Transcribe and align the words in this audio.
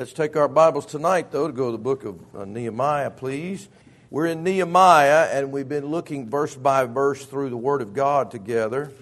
Let's 0.00 0.14
take 0.14 0.34
our 0.34 0.48
Bibles 0.48 0.86
tonight, 0.86 1.30
though, 1.30 1.46
to 1.46 1.52
go 1.52 1.66
to 1.66 1.72
the 1.72 1.76
book 1.76 2.06
of 2.06 2.18
uh, 2.34 2.46
Nehemiah, 2.46 3.10
please. 3.10 3.68
We're 4.08 4.28
in 4.28 4.42
Nehemiah, 4.42 5.28
and 5.30 5.52
we've 5.52 5.68
been 5.68 5.88
looking 5.88 6.30
verse 6.30 6.56
by 6.56 6.86
verse 6.86 7.26
through 7.26 7.50
the 7.50 7.58
Word 7.58 7.82
of 7.82 7.92
God 7.92 8.30
together. 8.30 8.92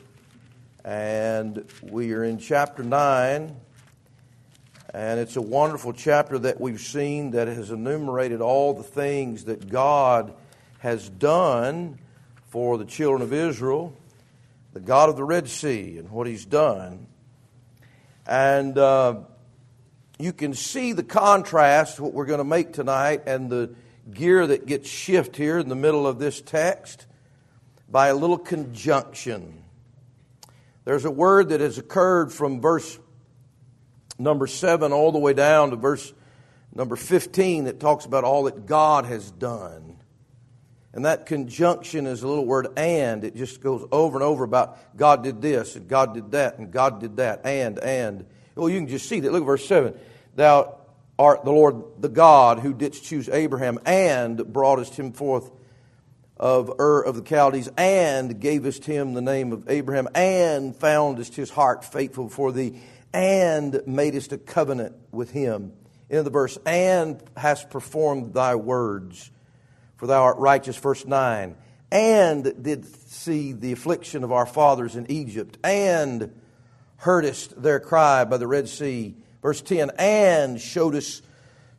And 0.84 1.64
we 1.82 2.14
are 2.14 2.24
in 2.24 2.38
chapter 2.38 2.82
9, 2.82 3.54
and 4.92 5.20
it's 5.20 5.36
a 5.36 5.40
wonderful 5.40 5.92
chapter 5.92 6.36
that 6.36 6.60
we've 6.60 6.80
seen 6.80 7.30
that 7.30 7.46
has 7.46 7.70
enumerated 7.70 8.40
all 8.40 8.74
the 8.74 8.82
things 8.82 9.44
that 9.44 9.70
God 9.70 10.34
has 10.80 11.08
done 11.08 12.00
for 12.48 12.76
the 12.76 12.84
children 12.84 13.22
of 13.22 13.32
Israel, 13.32 13.96
the 14.72 14.80
God 14.80 15.10
of 15.10 15.14
the 15.14 15.22
Red 15.22 15.48
Sea, 15.48 15.98
and 15.98 16.10
what 16.10 16.26
He's 16.26 16.44
done. 16.44 17.06
And 18.26 18.76
uh, 18.76 19.20
you 20.18 20.32
can 20.32 20.52
see 20.52 20.92
the 20.92 21.04
contrast, 21.04 22.00
what 22.00 22.12
we're 22.12 22.26
going 22.26 22.38
to 22.38 22.44
make 22.44 22.72
tonight, 22.72 23.22
and 23.26 23.48
the 23.48 23.74
gear 24.10 24.46
that 24.46 24.66
gets 24.66 24.88
shift 24.88 25.36
here 25.36 25.58
in 25.58 25.68
the 25.68 25.76
middle 25.76 26.06
of 26.06 26.18
this 26.18 26.40
text 26.40 27.06
by 27.88 28.08
a 28.08 28.14
little 28.14 28.38
conjunction. 28.38 29.62
There's 30.84 31.04
a 31.04 31.10
word 31.10 31.50
that 31.50 31.60
has 31.60 31.78
occurred 31.78 32.32
from 32.32 32.60
verse 32.60 32.98
number 34.18 34.46
7 34.46 34.92
all 34.92 35.12
the 35.12 35.18
way 35.18 35.34
down 35.34 35.70
to 35.70 35.76
verse 35.76 36.12
number 36.74 36.96
15 36.96 37.64
that 37.64 37.78
talks 37.78 38.04
about 38.04 38.24
all 38.24 38.44
that 38.44 38.66
God 38.66 39.04
has 39.04 39.30
done. 39.30 39.96
And 40.92 41.04
that 41.04 41.26
conjunction 41.26 42.06
is 42.06 42.22
a 42.22 42.28
little 42.28 42.46
word 42.46 42.68
and. 42.76 43.22
It 43.22 43.36
just 43.36 43.60
goes 43.60 43.86
over 43.92 44.16
and 44.16 44.24
over 44.24 44.42
about 44.42 44.96
God 44.96 45.22
did 45.22 45.40
this 45.40 45.76
and 45.76 45.86
God 45.86 46.14
did 46.14 46.32
that 46.32 46.58
and 46.58 46.72
God 46.72 47.00
did 47.00 47.18
that 47.18 47.46
and, 47.46 47.78
and. 47.78 48.26
Well, 48.58 48.68
you 48.68 48.80
can 48.80 48.88
just 48.88 49.08
see 49.08 49.20
that. 49.20 49.32
Look 49.32 49.42
at 49.42 49.46
verse 49.46 49.66
7. 49.66 49.94
Thou 50.34 50.76
art 51.18 51.44
the 51.44 51.52
Lord 51.52 51.82
the 52.00 52.08
God 52.08 52.58
who 52.58 52.74
didst 52.74 53.04
choose 53.04 53.28
Abraham 53.28 53.78
and 53.86 54.52
broughtest 54.52 54.94
him 54.96 55.12
forth 55.12 55.50
of 56.36 56.72
Ur 56.78 57.02
of 57.02 57.16
the 57.16 57.22
Chaldees 57.22 57.68
and 57.76 58.40
gavest 58.40 58.84
him 58.84 59.14
the 59.14 59.20
name 59.20 59.52
of 59.52 59.68
Abraham 59.70 60.08
and 60.14 60.76
foundest 60.76 61.36
his 61.36 61.50
heart 61.50 61.84
faithful 61.84 62.24
before 62.24 62.52
thee 62.52 62.80
and 63.12 63.80
madest 63.86 64.32
a 64.32 64.38
covenant 64.38 64.94
with 65.12 65.30
him. 65.30 65.72
In 66.10 66.24
the 66.24 66.30
verse, 66.30 66.58
and 66.64 67.22
hast 67.36 67.70
performed 67.70 68.32
thy 68.32 68.54
words, 68.54 69.30
for 69.96 70.06
thou 70.06 70.22
art 70.22 70.38
righteous. 70.38 70.76
Verse 70.76 71.04
9, 71.04 71.54
and 71.90 72.62
did 72.62 72.86
see 73.10 73.52
the 73.52 73.72
affliction 73.72 74.24
of 74.24 74.32
our 74.32 74.46
fathers 74.46 74.96
in 74.96 75.10
Egypt, 75.10 75.58
and 75.62 76.32
heardest 76.98 77.60
their 77.60 77.80
cry 77.80 78.24
by 78.24 78.36
the 78.36 78.46
Red 78.46 78.68
Sea. 78.68 79.16
Verse 79.40 79.62
10, 79.62 79.92
and 79.98 80.60
showed 80.60 80.94
us 80.94 81.22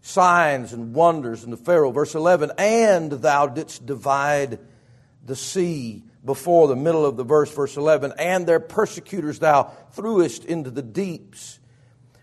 signs 0.02 0.73
and 0.73 0.94
wonders 0.94 1.44
in 1.44 1.52
the 1.52 1.58
Pharaoh. 1.58 1.92
Verse 1.92 2.16
11, 2.16 2.52
and 2.58 3.11
thou 3.11 3.48
didst 3.48 3.86
divide 3.86 4.59
the 5.26 5.36
sea 5.36 6.03
before 6.23 6.67
the 6.67 6.76
middle 6.76 7.06
of 7.06 7.17
the 7.17 7.23
verse, 7.23 7.53
verse 7.53 7.78
11, 7.78 8.14
and 8.17 8.48
their 8.48 8.59
persecutors 8.59 9.39
thou 9.39 9.64
threwest 9.92 10.45
into 10.45 10.72
the 10.72 10.81
deeps. 10.81 11.59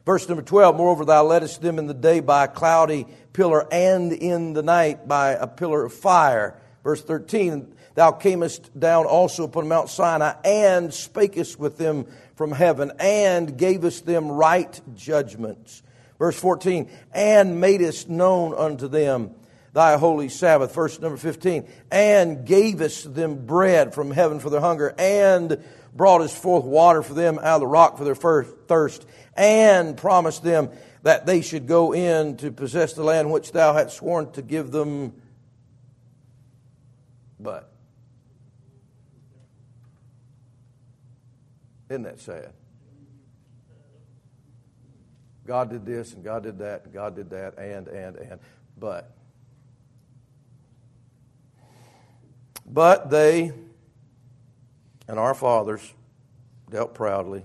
Verse 0.05 0.29
number 0.29 0.43
12, 0.43 0.77
moreover, 0.77 1.05
thou 1.05 1.25
leddest 1.25 1.61
them 1.61 1.79
in 1.79 1.87
the 1.87 1.95
day 1.95 2.21
by 2.21 2.45
a 2.45 2.49
cloudy 2.49 3.07
pillar, 3.33 3.67
and 3.73 4.13
in 4.13 4.55
the 4.55 4.63
night 4.63 5.07
by 5.07 5.31
a 5.31 5.47
pillar 5.47 5.85
of 5.85 5.93
fire. 5.93 6.61
Verse 6.83 7.03
13, 7.03 7.75
thou 7.95 8.13
camest 8.13 8.79
down 8.79 9.05
also 9.05 9.45
upon 9.45 9.69
Mount 9.69 9.91
Sinai, 9.91 10.35
and 10.45 10.91
spakest 10.91 11.59
with 11.59 11.77
them 11.77 12.07
from 12.37 12.53
heaven, 12.53 12.93
and 13.01 13.59
gavest 13.59 14.07
them 14.07 14.31
right 14.31 14.81
judgments. 14.95 15.83
Verse 16.19 16.39
14, 16.39 16.89
and 17.13 17.61
madest 17.61 18.09
known 18.09 18.55
unto 18.55 18.89
them 18.89 19.35
thy 19.73 19.99
holy 19.99 20.31
Sabbath. 20.31 20.75
Verse 20.75 20.99
number 21.01 21.19
15, 21.19 21.69
and 21.91 22.47
gavest 22.47 23.15
them 23.15 23.45
bread 23.45 23.93
from 23.93 24.11
heaven 24.11 24.41
for 24.41 24.49
their 24.49 24.61
hunger, 24.61 24.95
and 24.99 25.63
broughtest 25.95 26.37
forth 26.37 26.65
water 26.65 27.03
for 27.03 27.15
them 27.15 27.39
out 27.39 27.57
of 27.57 27.61
the 27.61 27.67
rock 27.67 27.99
for 27.99 28.05
their 28.05 28.15
thirst, 28.15 29.07
and 29.35 29.97
promised 29.97 30.43
them 30.43 30.71
that 31.03 31.27
they 31.27 31.43
should 31.43 31.67
go 31.67 31.93
in 31.93 32.37
to 32.39 32.51
possess 32.51 32.95
the 32.95 33.05
land 33.05 33.31
which 33.31 33.53
thou 33.53 33.75
hadst 33.75 33.99
sworn 33.99 34.31
to 34.33 34.43
give 34.43 34.71
them. 34.71 35.13
But, 37.39 37.71
isn't 41.89 42.03
that 42.03 42.21
sad? 42.21 42.53
God 45.47 45.71
did 45.71 45.87
this 45.87 46.13
and 46.13 46.25
God 46.25 46.43
did 46.43 46.59
that 46.59 46.85
and 46.85 46.93
God 46.93 47.15
did 47.15 47.31
that 47.31 47.57
and, 47.59 47.87
and, 47.87 48.17
and. 48.17 48.41
But, 48.79 49.11
but 52.67 53.11
they 53.11 53.53
and 55.09 55.19
our 55.19 55.35
fathers 55.35 55.95
dealt 56.69 56.95
proudly 56.95 57.45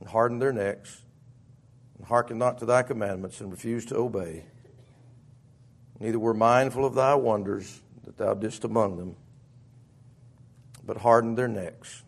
and 0.00 0.08
hardened 0.08 0.42
their 0.42 0.52
necks 0.52 1.02
and 1.96 2.06
hearkened 2.06 2.40
not 2.40 2.58
to 2.58 2.66
thy 2.66 2.82
commandments 2.82 3.40
and 3.40 3.50
refused 3.52 3.88
to 3.90 3.96
obey. 3.96 4.44
Neither 6.00 6.18
were 6.18 6.34
mindful 6.34 6.84
of 6.84 6.94
thy 6.94 7.14
wonders 7.14 7.80
that 8.04 8.16
thou 8.16 8.34
didst 8.34 8.64
among 8.64 8.96
them, 8.96 9.16
but 10.84 10.98
hardened 10.98 11.38
their 11.38 11.48
necks 11.48 12.02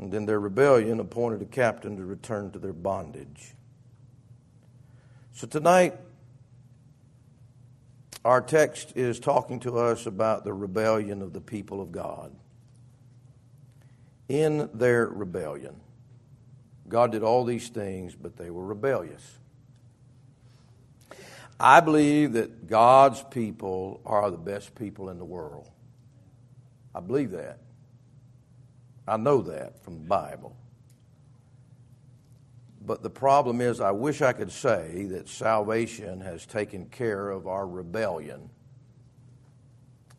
and 0.00 0.12
in 0.14 0.24
their 0.24 0.40
rebellion 0.40 0.98
appointed 0.98 1.42
a 1.42 1.44
captain 1.44 1.96
to 1.98 2.04
return 2.04 2.50
to 2.52 2.58
their 2.58 2.72
bondage. 2.72 3.54
So 5.34 5.46
tonight, 5.46 5.94
our 8.24 8.40
text 8.40 8.94
is 8.96 9.20
talking 9.20 9.60
to 9.60 9.78
us 9.78 10.06
about 10.06 10.44
the 10.44 10.54
rebellion 10.54 11.20
of 11.20 11.34
the 11.34 11.40
people 11.40 11.82
of 11.82 11.92
God. 11.92 12.34
In 14.28 14.70
their 14.72 15.06
rebellion, 15.06 15.76
God 16.88 17.12
did 17.12 17.22
all 17.22 17.44
these 17.44 17.68
things, 17.68 18.14
but 18.14 18.36
they 18.36 18.50
were 18.50 18.64
rebellious. 18.64 19.38
I 21.58 21.80
believe 21.80 22.32
that 22.32 22.68
God's 22.68 23.22
people 23.30 24.00
are 24.06 24.30
the 24.30 24.38
best 24.38 24.74
people 24.74 25.10
in 25.10 25.18
the 25.18 25.26
world. 25.26 25.68
I 26.94 27.00
believe 27.00 27.32
that. 27.32 27.58
I 29.10 29.16
know 29.16 29.42
that 29.42 29.82
from 29.82 29.94
the 29.94 30.06
Bible. 30.06 30.56
But 32.86 33.02
the 33.02 33.10
problem 33.10 33.60
is, 33.60 33.80
I 33.80 33.90
wish 33.90 34.22
I 34.22 34.32
could 34.32 34.52
say 34.52 35.06
that 35.06 35.28
salvation 35.28 36.20
has 36.20 36.46
taken 36.46 36.86
care 36.86 37.30
of 37.30 37.48
our 37.48 37.66
rebellion. 37.66 38.48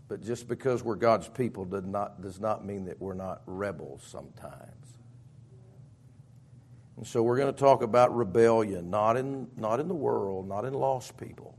But 0.10 0.22
just 0.22 0.50
because 0.50 0.84
we're 0.84 0.98
God's 0.98 1.30
people 1.30 1.64
does 1.64 1.86
not, 1.86 2.22
does 2.22 2.42
not 2.42 2.66
mean 2.66 2.84
that 2.86 3.00
we're 3.00 3.14
not 3.14 3.44
rebels 3.46 4.04
sometimes. 4.06 4.98
And 6.98 7.08
so 7.08 7.24
we're 7.24 7.38
going 7.38 7.54
to 7.54 7.58
talk 7.58 7.84
about 7.84 8.14
rebellion, 8.14 8.90
not 8.90 9.16
in, 9.16 9.48
not 9.56 9.80
in 9.80 9.88
the 9.88 9.96
world, 9.96 10.50
not 10.50 10.66
in 10.66 10.74
lost 10.74 11.16
people, 11.16 11.58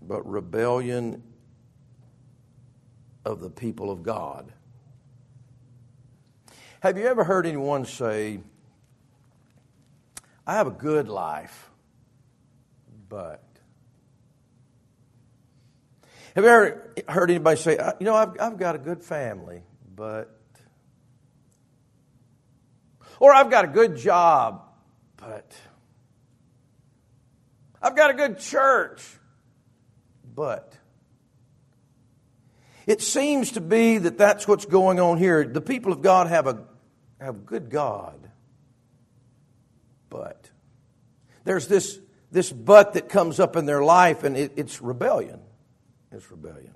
but 0.00 0.26
rebellion 0.26 1.22
of 3.26 3.40
the 3.40 3.50
people 3.50 3.90
of 3.90 4.02
God. 4.02 4.50
Have 6.80 6.96
you 6.96 7.06
ever 7.06 7.24
heard 7.24 7.44
anyone 7.44 7.86
say, 7.86 8.38
I 10.46 10.54
have 10.54 10.68
a 10.68 10.72
good 10.72 11.08
life, 11.08 11.70
but. 13.08 13.42
Have 16.36 16.44
you 16.44 16.50
ever 16.50 16.92
heard 17.08 17.30
anybody 17.30 17.60
say, 17.60 17.78
you 17.98 18.06
know, 18.06 18.14
I've, 18.14 18.40
I've 18.40 18.58
got 18.58 18.76
a 18.76 18.78
good 18.78 19.02
family, 19.02 19.62
but. 19.94 20.32
Or 23.18 23.34
I've 23.34 23.50
got 23.50 23.64
a 23.64 23.68
good 23.68 23.96
job, 23.96 24.62
but. 25.16 25.52
I've 27.82 27.96
got 27.96 28.10
a 28.10 28.14
good 28.14 28.38
church, 28.38 29.04
but. 30.32 30.78
It 32.86 33.02
seems 33.02 33.52
to 33.52 33.60
be 33.60 33.98
that 33.98 34.16
that's 34.16 34.46
what's 34.46 34.64
going 34.64 35.00
on 35.00 35.18
here. 35.18 35.44
The 35.44 35.60
people 35.60 35.92
of 35.92 36.02
God 36.02 36.28
have 36.28 36.46
a, 36.46 36.64
have 37.20 37.46
good 37.46 37.70
God, 37.70 38.18
but 40.08 40.50
there's 41.44 41.66
this, 41.66 41.98
this 42.30 42.52
but 42.52 42.94
that 42.94 43.08
comes 43.08 43.40
up 43.40 43.56
in 43.56 43.66
their 43.66 43.82
life, 43.82 44.24
and 44.24 44.36
it, 44.36 44.52
it's 44.56 44.80
rebellion. 44.80 45.40
It's 46.12 46.30
rebellion. 46.30 46.74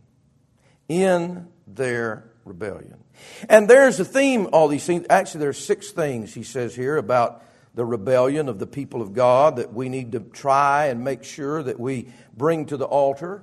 In 0.88 1.48
their 1.66 2.30
rebellion. 2.44 3.02
And 3.48 3.68
there's 3.68 4.00
a 4.00 4.04
theme, 4.04 4.48
all 4.52 4.68
these 4.68 4.84
things. 4.84 5.06
Actually, 5.08 5.40
there's 5.40 5.64
six 5.64 5.90
things 5.90 6.34
he 6.34 6.42
says 6.42 6.74
here 6.74 6.96
about 6.96 7.44
the 7.74 7.84
rebellion 7.84 8.48
of 8.48 8.58
the 8.58 8.66
people 8.66 9.00
of 9.00 9.14
God 9.14 9.56
that 9.56 9.72
we 9.72 9.88
need 9.88 10.12
to 10.12 10.20
try 10.20 10.86
and 10.86 11.04
make 11.04 11.24
sure 11.24 11.62
that 11.62 11.80
we 11.80 12.08
bring 12.36 12.66
to 12.66 12.76
the 12.76 12.84
altar 12.84 13.42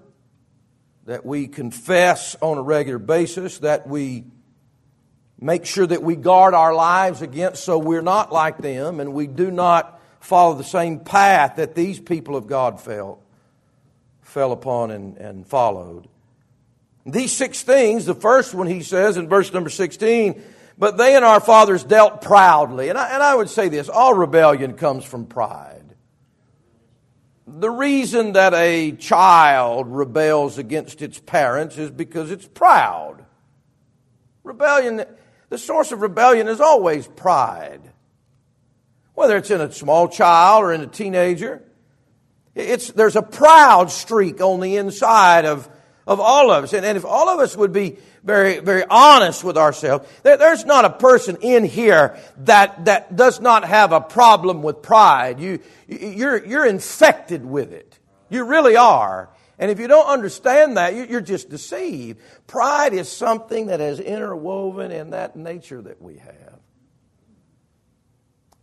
that 1.10 1.25
we 1.25 1.48
confess 1.48 2.36
on 2.40 2.60
a 2.60 2.62
regular 2.62 3.00
basis, 3.00 3.57
that 3.60 3.88
we 3.88 4.25
make 5.39 5.65
sure 5.65 5.88
that 5.88 6.03
we 6.03 6.15
guard 6.15 6.53
our 6.53 6.74
lives 6.74 7.21
against 7.21 7.63
so 7.63 7.77
we're 7.77 8.01
not 8.01 8.31
like 8.31 8.57
them 8.57 9.00
and 9.00 9.13
we 9.13 9.27
do 9.27 9.51
not 9.51 10.00
follow 10.19 10.56
the 10.56 10.63
same 10.63 11.00
path 11.00 11.56
that 11.56 11.75
these 11.75 12.00
people 12.00 12.36
of 12.36 12.47
God 12.47 12.80
fell, 12.80 13.19
fell 14.21 14.51
upon 14.51 14.91
and, 14.91 15.18
and 15.18 15.47
followed. 15.47 16.07
These 17.06 17.31
six 17.31 17.63
things, 17.63 18.06
the 18.06 18.13
first 18.13 18.53
one 18.53 18.68
he 18.68 18.81
says 18.81 19.18
in 19.18 19.30
verse 19.30 19.53
number 19.53 19.69
16, 19.69 20.41
but 20.77 20.97
they 20.97 21.15
and 21.15 21.25
our 21.25 21.39
fathers 21.39 21.83
dealt 21.83 22.21
proudly. 22.21 22.89
And 22.89 22.97
I, 22.97 23.13
and 23.13 23.24
I 23.24 23.36
would 23.36 23.50
say 23.50 23.69
this 23.69 23.89
all 23.89 24.13
rebellion 24.13 24.74
comes 24.74 25.03
from 25.06 25.25
pride. 25.25 25.75
The 27.47 27.69
reason 27.69 28.33
that 28.33 28.53
a 28.53 28.91
child 28.91 29.88
rebels 29.88 30.57
against 30.57 31.01
its 31.01 31.19
parents 31.19 31.77
is 31.77 31.89
because 31.89 32.30
it's 32.30 32.47
proud. 32.47 33.25
Rebellion, 34.44 35.03
the 35.50 35.57
source 35.57 35.92
of 35.92 36.01
rebellion 36.01 36.48
is 36.48 36.62
always 36.62 37.07
pride. 37.07 37.81
Whether 39.13 39.38
it's 39.38 39.51
in 39.51 39.62
a 39.62 39.72
small 39.72 40.07
child 40.07 40.63
or 40.63 40.74
in 40.74 40.81
a 40.81 40.88
teenager, 40.88 41.62
it's, 42.56 42.92
there's 42.92 43.16
a 43.16 43.22
proud 43.22 43.92
streak 43.92 44.42
on 44.42 44.60
the 44.60 44.78
inside 44.78 45.46
of, 45.46 45.69
of 46.07 46.19
all 46.19 46.51
of 46.51 46.63
us. 46.63 46.74
And, 46.74 46.86
and 46.86 46.98
if 46.98 47.06
all 47.06 47.30
of 47.30 47.40
us 47.40 47.56
would 47.56 47.74
be 47.74 47.98
very, 48.24 48.60
very 48.60 48.84
honest 48.90 49.44
with 49.44 49.57
ourselves, 49.57 50.07
there, 50.24 50.38
there's 50.38 50.66
not 50.66 50.86
a 50.86 50.90
person 50.90 51.38
in 51.42 51.66
here 51.66 52.18
that, 52.40 52.86
that 52.86 53.16
does 53.16 53.40
not 53.40 53.66
have 53.66 53.92
a 53.92 54.01
problem 54.01 54.62
with 54.62 54.81
pride. 54.81 55.40
You, 55.40 55.60
you're, 55.88 56.46
you're 56.46 56.66
infected 56.66 57.46
with 57.46 57.74
it. 57.74 57.98
You 58.30 58.46
really 58.46 58.75
are. 58.75 59.30
And 59.60 59.70
if 59.70 59.80
you 59.80 59.88
don't 59.88 60.08
understand 60.08 60.78
that, 60.78 60.96
you're 61.10 61.20
just 61.20 61.50
deceived. 61.50 62.22
Pride 62.48 62.94
is 62.94 63.12
something 63.12 63.68
that 63.68 63.82
is 63.82 64.00
interwoven 64.00 64.92
in 64.92 65.10
that 65.10 65.36
nature 65.36 65.82
that 65.82 66.02
we 66.02 66.18
have. 66.18 66.60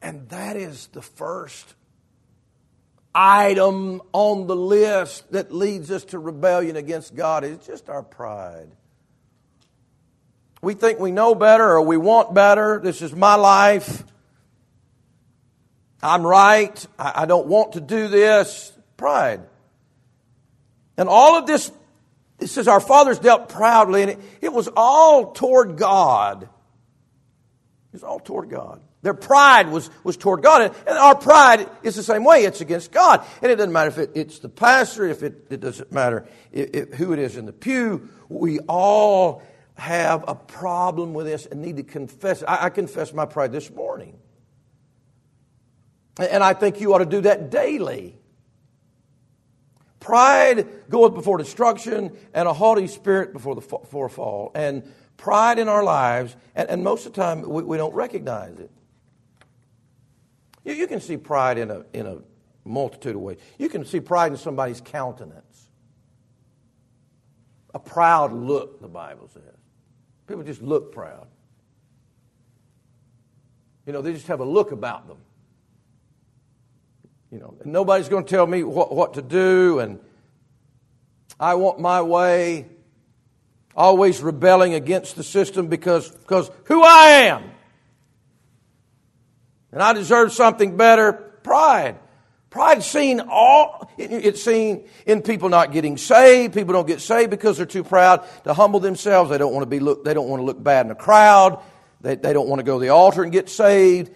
And 0.00 0.26
that 0.30 0.56
is 0.56 0.86
the 0.88 1.02
first 1.02 1.74
item 3.14 4.00
on 4.12 4.46
the 4.46 4.56
list 4.56 5.30
that 5.32 5.52
leads 5.52 5.90
us 5.90 6.04
to 6.06 6.18
rebellion 6.18 6.76
against 6.76 7.14
God 7.14 7.44
is 7.44 7.58
just 7.66 7.90
our 7.90 8.02
pride. 8.02 8.70
We 10.62 10.74
think 10.74 10.98
we 10.98 11.10
know 11.10 11.34
better 11.34 11.64
or 11.64 11.82
we 11.82 11.98
want 11.98 12.32
better. 12.32 12.80
This 12.82 13.02
is 13.02 13.14
my 13.14 13.34
life. 13.34 14.02
I'm 16.02 16.26
right. 16.26 16.86
I 16.98 17.26
don't 17.26 17.46
want 17.46 17.72
to 17.72 17.80
do 17.80 18.08
this. 18.08 18.72
Pride. 18.96 19.42
And 20.96 21.08
all 21.08 21.36
of 21.36 21.46
this, 21.46 21.70
it 22.38 22.48
says 22.48 22.68
our 22.68 22.80
fathers 22.80 23.18
dealt 23.18 23.48
proudly, 23.48 24.02
and 24.02 24.10
it, 24.12 24.18
it 24.40 24.52
was 24.52 24.68
all 24.76 25.32
toward 25.32 25.76
God. 25.76 26.42
It 26.44 26.48
was 27.92 28.02
all 28.02 28.20
toward 28.20 28.50
God. 28.50 28.80
Their 29.02 29.14
pride 29.14 29.68
was, 29.68 29.88
was 30.02 30.16
toward 30.16 30.42
God. 30.42 30.62
And, 30.62 30.74
and 30.86 30.98
our 30.98 31.14
pride 31.14 31.68
is 31.84 31.94
the 31.94 32.02
same 32.02 32.24
way. 32.24 32.44
It's 32.44 32.60
against 32.60 32.90
God. 32.90 33.24
And 33.40 33.52
it 33.52 33.56
doesn't 33.56 33.72
matter 33.72 33.90
if 33.90 33.98
it, 33.98 34.10
it's 34.14 34.40
the 34.40 34.48
pastor, 34.48 35.06
if 35.06 35.22
it, 35.22 35.46
it 35.48 35.60
doesn't 35.60 35.92
matter 35.92 36.26
if, 36.50 36.70
if, 36.74 36.94
who 36.94 37.12
it 37.12 37.20
is 37.20 37.36
in 37.36 37.46
the 37.46 37.52
pew. 37.52 38.08
We 38.28 38.58
all 38.60 39.42
have 39.74 40.24
a 40.26 40.34
problem 40.34 41.14
with 41.14 41.26
this 41.26 41.46
and 41.46 41.62
need 41.62 41.76
to 41.76 41.84
confess. 41.84 42.42
I, 42.42 42.64
I 42.64 42.70
confess 42.70 43.12
my 43.12 43.26
pride 43.26 43.52
this 43.52 43.70
morning. 43.70 44.18
And 46.18 46.42
I 46.42 46.54
think 46.54 46.80
you 46.80 46.94
ought 46.94 46.98
to 46.98 47.06
do 47.06 47.20
that 47.20 47.50
daily. 47.50 48.18
Pride 50.06 50.88
goeth 50.88 51.14
before 51.14 51.36
destruction, 51.36 52.16
and 52.32 52.46
a 52.46 52.52
haughty 52.52 52.86
spirit 52.86 53.32
before 53.32 53.56
the 53.56 53.60
fall. 53.60 54.52
And 54.54 54.84
pride 55.16 55.58
in 55.58 55.66
our 55.66 55.82
lives, 55.82 56.36
and, 56.54 56.70
and 56.70 56.84
most 56.84 57.06
of 57.06 57.12
the 57.12 57.20
time 57.20 57.42
we, 57.42 57.64
we 57.64 57.76
don't 57.76 57.92
recognize 57.92 58.56
it. 58.60 58.70
You, 60.64 60.74
you 60.74 60.86
can 60.86 61.00
see 61.00 61.16
pride 61.16 61.58
in 61.58 61.72
a, 61.72 61.84
in 61.92 62.06
a 62.06 62.18
multitude 62.64 63.16
of 63.16 63.20
ways. 63.20 63.38
You 63.58 63.68
can 63.68 63.84
see 63.84 63.98
pride 63.98 64.30
in 64.30 64.38
somebody's 64.38 64.80
countenance. 64.80 65.70
A 67.74 67.80
proud 67.80 68.32
look, 68.32 68.80
the 68.80 68.86
Bible 68.86 69.26
says. 69.34 69.42
People 70.28 70.44
just 70.44 70.62
look 70.62 70.92
proud. 70.92 71.26
You 73.86 73.92
know, 73.92 74.02
they 74.02 74.12
just 74.12 74.28
have 74.28 74.38
a 74.38 74.44
look 74.44 74.70
about 74.70 75.08
them. 75.08 75.18
You 77.36 77.42
know, 77.42 77.54
nobody's 77.66 78.08
going 78.08 78.24
to 78.24 78.30
tell 78.30 78.46
me 78.46 78.62
what, 78.62 78.94
what 78.94 79.12
to 79.14 79.22
do, 79.22 79.78
and 79.78 80.00
I 81.38 81.56
want 81.56 81.78
my 81.78 82.00
way. 82.00 82.64
Always 83.76 84.22
rebelling 84.22 84.72
against 84.72 85.16
the 85.16 85.22
system 85.22 85.66
because, 85.66 86.10
because 86.10 86.50
who 86.64 86.82
I 86.82 87.26
am. 87.28 87.44
And 89.70 89.82
I 89.82 89.92
deserve 89.92 90.32
something 90.32 90.78
better. 90.78 91.12
Pride. 91.12 91.98
Pride 92.48 92.82
seen 92.82 93.20
all, 93.20 93.90
it's 93.98 94.42
seen 94.42 94.88
in 95.04 95.20
people 95.20 95.50
not 95.50 95.72
getting 95.72 95.98
saved. 95.98 96.54
People 96.54 96.72
don't 96.72 96.86
get 96.86 97.02
saved 97.02 97.28
because 97.28 97.58
they're 97.58 97.66
too 97.66 97.84
proud 97.84 98.26
to 98.44 98.54
humble 98.54 98.80
themselves. 98.80 99.28
They 99.28 99.36
don't 99.36 99.52
want 99.52 99.64
to 99.64 99.68
be 99.68 99.78
look, 99.78 100.06
they 100.06 100.14
don't 100.14 100.30
want 100.30 100.40
to 100.40 100.44
look 100.46 100.62
bad 100.62 100.86
in 100.86 100.92
a 100.92 100.94
crowd. 100.94 101.62
They, 102.00 102.14
they 102.14 102.32
don't 102.32 102.48
want 102.48 102.60
to 102.60 102.64
go 102.64 102.78
to 102.78 102.80
the 102.80 102.88
altar 102.88 103.22
and 103.22 103.30
get 103.30 103.50
saved. 103.50 104.10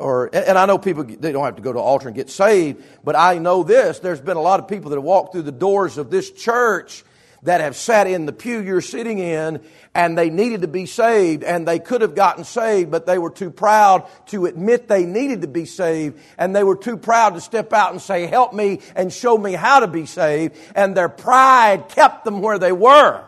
Or, 0.00 0.30
and 0.34 0.58
I 0.58 0.66
know 0.66 0.78
people, 0.78 1.04
they 1.04 1.30
don't 1.30 1.44
have 1.44 1.56
to 1.56 1.62
go 1.62 1.72
to 1.72 1.78
altar 1.78 2.08
and 2.08 2.16
get 2.16 2.28
saved, 2.28 2.82
but 3.04 3.14
I 3.14 3.38
know 3.38 3.62
this. 3.62 4.00
There's 4.00 4.20
been 4.20 4.36
a 4.36 4.42
lot 4.42 4.58
of 4.58 4.66
people 4.66 4.90
that 4.90 4.96
have 4.96 5.04
walked 5.04 5.32
through 5.32 5.42
the 5.42 5.52
doors 5.52 5.96
of 5.96 6.10
this 6.10 6.30
church 6.30 7.04
that 7.42 7.60
have 7.60 7.76
sat 7.76 8.06
in 8.06 8.26
the 8.26 8.32
pew 8.32 8.60
you're 8.60 8.80
sitting 8.80 9.18
in 9.18 9.60
and 9.94 10.18
they 10.18 10.28
needed 10.28 10.62
to 10.62 10.68
be 10.68 10.86
saved 10.86 11.42
and 11.42 11.66
they 11.66 11.78
could 11.78 12.02
have 12.02 12.14
gotten 12.14 12.44
saved, 12.44 12.90
but 12.90 13.06
they 13.06 13.18
were 13.18 13.30
too 13.30 13.50
proud 13.50 14.08
to 14.26 14.46
admit 14.46 14.88
they 14.88 15.06
needed 15.06 15.42
to 15.42 15.48
be 15.48 15.64
saved 15.64 16.18
and 16.36 16.54
they 16.54 16.64
were 16.64 16.76
too 16.76 16.96
proud 16.96 17.34
to 17.34 17.40
step 17.40 17.72
out 17.72 17.92
and 17.92 18.02
say, 18.02 18.26
help 18.26 18.52
me 18.52 18.80
and 18.94 19.12
show 19.12 19.38
me 19.38 19.52
how 19.52 19.80
to 19.80 19.86
be 19.86 20.04
saved. 20.04 20.56
And 20.74 20.96
their 20.96 21.08
pride 21.08 21.88
kept 21.88 22.24
them 22.24 22.42
where 22.42 22.58
they 22.58 22.72
were. 22.72 23.24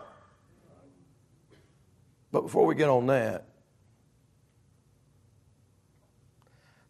But 2.32 2.42
before 2.42 2.66
we 2.66 2.74
get 2.74 2.88
on 2.88 3.06
that, 3.06 3.46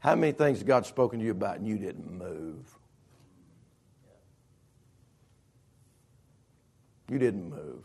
how 0.02 0.16
many 0.16 0.32
things 0.32 0.58
has 0.58 0.64
God 0.64 0.84
spoken 0.84 1.20
to 1.20 1.25
you 1.25 1.31
about 1.31 1.58
and 1.58 1.66
you 1.66 1.78
didn't 1.78 2.10
move? 2.10 2.66
You 7.08 7.20
didn't 7.20 7.49
move. 7.49 7.84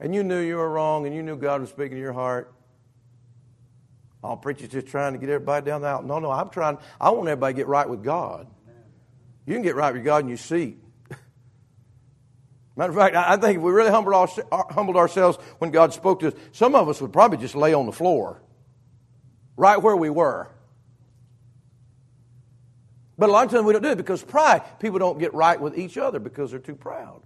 And 0.00 0.12
you 0.12 0.24
knew 0.24 0.40
you 0.40 0.56
were 0.56 0.68
wrong 0.68 1.06
and 1.06 1.14
you 1.14 1.22
knew 1.22 1.36
God 1.36 1.60
was 1.60 1.70
speaking 1.70 1.92
to 1.92 2.00
your 2.00 2.12
heart. 2.12 2.52
All 4.24 4.36
preachers 4.36 4.70
just 4.70 4.88
trying 4.88 5.12
to 5.12 5.18
get 5.20 5.28
everybody 5.28 5.64
down 5.64 5.82
the 5.82 5.86
aisle. 5.86 6.02
No, 6.02 6.18
no, 6.18 6.32
I'm 6.32 6.50
trying, 6.50 6.78
I 7.00 7.10
want 7.10 7.28
everybody 7.28 7.54
to 7.54 7.56
get 7.56 7.68
right 7.68 7.88
with 7.88 8.02
God. 8.02 8.48
You 9.46 9.54
can 9.54 9.62
get 9.62 9.76
right 9.76 9.94
with 9.94 10.04
God 10.04 10.24
in 10.24 10.28
your 10.28 10.38
seat. 10.38 10.82
Matter 12.74 12.90
of 12.90 12.98
fact, 12.98 13.14
I 13.14 13.36
think 13.36 13.58
if 13.58 13.62
we 13.62 13.70
really 13.70 13.92
humbled 13.92 14.96
ourselves 14.96 15.38
when 15.58 15.70
God 15.70 15.94
spoke 15.94 16.18
to 16.20 16.28
us, 16.28 16.34
some 16.50 16.74
of 16.74 16.88
us 16.88 17.00
would 17.00 17.12
probably 17.12 17.38
just 17.38 17.54
lay 17.54 17.72
on 17.72 17.86
the 17.86 17.92
floor, 17.92 18.42
right 19.56 19.80
where 19.80 19.96
we 19.96 20.10
were. 20.10 20.48
But 23.18 23.30
a 23.30 23.32
lot 23.32 23.46
of 23.46 23.50
times 23.50 23.64
we 23.64 23.72
don't 23.72 23.82
do 23.82 23.90
it 23.90 23.96
because 23.96 24.22
pride. 24.22 24.62
People 24.78 24.98
don't 24.98 25.18
get 25.18 25.32
right 25.32 25.60
with 25.60 25.78
each 25.78 25.96
other 25.96 26.18
because 26.18 26.50
they're 26.50 26.60
too 26.60 26.74
proud. 26.74 27.22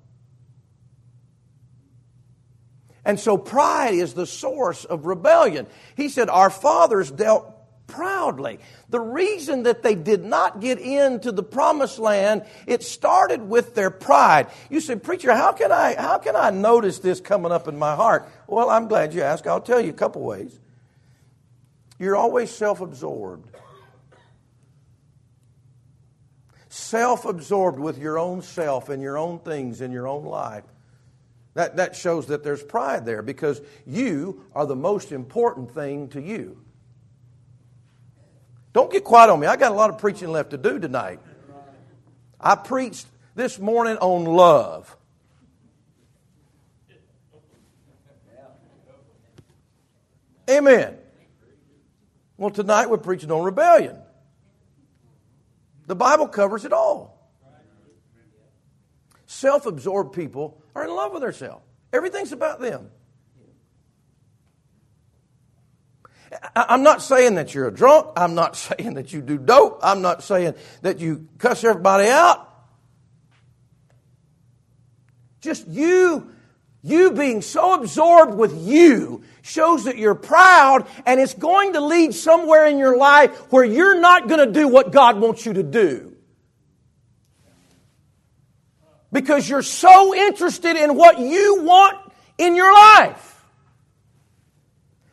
And 3.05 3.19
so 3.19 3.37
pride 3.37 3.95
is 3.95 4.15
the 4.15 4.27
source 4.27 4.85
of 4.85 5.07
rebellion. 5.07 5.67
He 5.97 6.09
said, 6.09 6.29
Our 6.29 6.51
fathers 6.51 7.11
dealt 7.11 7.57
proudly. 7.87 8.61
The 8.89 9.01
reason 9.01 9.65
that 9.65 9.83
they 9.83 9.95
did 9.97 10.25
not 10.25 10.61
get 10.61 10.79
into 10.79 11.33
the 11.33 11.43
promised 11.43 11.99
land, 11.99 12.45
it 12.67 12.85
started 12.85 13.49
with 13.49 13.75
their 13.75 13.91
pride. 13.91 14.47
You 14.69 14.81
say, 14.81 14.97
Preacher, 14.97 15.35
how 15.35 15.53
can 15.53 15.73
I 15.73 15.97
how 16.01 16.19
can 16.19 16.37
I 16.37 16.51
notice 16.51 16.99
this 17.01 17.21
coming 17.21 17.51
up 17.51 17.67
in 17.67 17.79
my 17.79 17.97
heart? 17.97 18.29
Well, 18.47 18.71
I'm 18.71 18.87
glad 18.87 19.13
you 19.13 19.23
asked. 19.23 19.47
I'll 19.47 19.61
tell 19.61 19.81
you 19.81 19.91
a 19.91 19.95
couple 19.95 20.23
ways. 20.23 20.61
You're 22.01 22.17
always 22.17 22.51
self-absorbed. 22.51 23.55
Self 26.71 27.27
absorbed 27.27 27.79
with 27.79 27.99
your 27.99 28.19
own 28.19 28.41
self 28.41 28.89
and 28.89 29.03
your 29.03 29.19
own 29.19 29.39
things 29.41 29.83
in 29.83 29.93
your 29.93 30.09
own 30.09 30.25
life. 30.25 30.65
That, 31.55 31.77
that 31.77 31.95
shows 31.95 32.29
that 32.29 32.43
there's 32.43 32.63
pride 32.63 33.05
there 33.05 33.21
because 33.23 33.61
you 33.87 34.45
are 34.55 34.65
the 34.65 34.77
most 34.77 35.13
important 35.13 35.75
thing 35.75 36.09
to 36.09 36.23
you. 36.23 36.65
Don't 38.73 38.91
get 38.91 39.05
quiet 39.05 39.29
on 39.29 39.39
me. 39.39 39.47
I 39.47 39.57
got 39.57 39.71
a 39.71 39.75
lot 39.75 39.91
of 39.91 39.99
preaching 39.99 40.31
left 40.31 40.51
to 40.51 40.59
do 40.59 40.79
tonight. 40.79 41.21
I 42.41 42.55
preached 42.55 43.07
this 43.35 43.59
morning 43.59 43.99
on 43.99 44.25
love. 44.25 44.97
Amen. 50.49 51.00
Well, 52.41 52.49
tonight 52.49 52.89
we're 52.89 52.97
preaching 52.97 53.31
on 53.31 53.45
rebellion. 53.45 53.99
The 55.87 55.95
Bible 55.95 56.27
covers 56.27 56.65
it 56.65 56.73
all. 56.73 57.31
Self 59.27 59.67
absorbed 59.67 60.15
people 60.15 60.63
are 60.75 60.85
in 60.85 60.91
love 60.91 61.13
with 61.13 61.21
themselves, 61.21 61.63
everything's 61.93 62.33
about 62.33 62.59
them. 62.59 62.91
I'm 66.57 66.83
not 66.83 67.03
saying 67.03 67.35
that 67.35 67.55
you're 67.55 67.69
a 67.69 67.75
drunk. 67.75 68.07
I'm 68.17 68.35
not 68.35 68.57
saying 68.57 68.95
that 68.95 69.13
you 69.13 69.21
do 69.21 69.37
dope. 69.37 69.81
I'm 69.83 70.01
not 70.01 70.23
saying 70.23 70.55
that 70.81 70.99
you 70.99 71.29
cuss 71.37 71.63
everybody 71.63 72.09
out. 72.09 72.49
Just 75.43 75.69
you, 75.69 76.33
you 76.83 77.13
being 77.13 77.43
so 77.43 77.75
absorbed 77.75 78.35
with 78.35 78.57
you 78.57 79.23
shows 79.43 79.85
that 79.85 79.99
you're 79.99 80.15
proud 80.15 80.87
and 81.05 81.21
it's 81.21 81.35
going 81.35 81.75
to 81.75 81.81
lead 81.81 82.15
somewhere 82.15 82.67
in 82.67 82.79
your 82.79 82.97
life 82.97 83.37
where 83.53 83.65
you're 83.65 84.01
not 84.01 84.29
going 84.29 84.47
to 84.47 84.53
do 84.53 84.67
what 84.67 84.93
God 84.93 85.21
wants 85.21 85.45
you 85.45 85.53
to 85.55 85.63
do. 85.63 86.17
Because 89.13 89.49
you're 89.49 89.63
so 89.63 90.15
interested 90.15 90.77
in 90.77 90.95
what 90.95 91.19
you 91.19 91.63
want 91.63 91.99
in 92.39 92.57
your 92.57 92.73
life. 92.73 93.45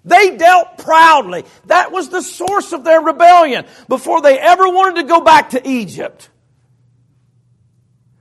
They 0.06 0.38
dealt 0.38 0.78
proudly. 0.78 1.44
That 1.66 1.92
was 1.92 2.08
the 2.08 2.22
source 2.22 2.72
of 2.72 2.86
their 2.86 3.02
rebellion 3.02 3.66
before 3.90 4.22
they 4.22 4.40
ever 4.40 4.70
wanted 4.70 5.02
to 5.02 5.08
go 5.08 5.20
back 5.20 5.50
to 5.50 5.68
Egypt. 5.68 6.30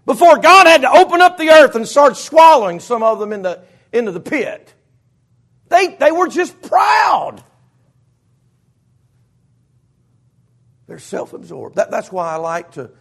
Before 0.07 0.39
God 0.39 0.69
had 0.69 0.83
to 0.83 0.91
open 0.91 1.21
up 1.21 1.37
the 1.37 1.51
earth 1.51 1.75
and 1.75 1.87
start 1.87 2.17
swallowing 2.17 2.79
some 2.79 3.03
of 3.03 3.19
them 3.19 3.33
into, 3.33 3.61
into 3.93 4.13
the 4.13 4.21
pit. 4.21 4.73
They, 5.69 5.89
they 5.89 6.13
were 6.13 6.29
just 6.29 6.63
proud. 6.63 7.43
They're 10.87 11.01
self 11.01 11.33
absorbed. 11.33 11.75
That, 11.75 11.91
that's 11.91 12.13
why 12.13 12.33
I 12.33 12.37
like 12.37 12.73
to, 12.73 12.93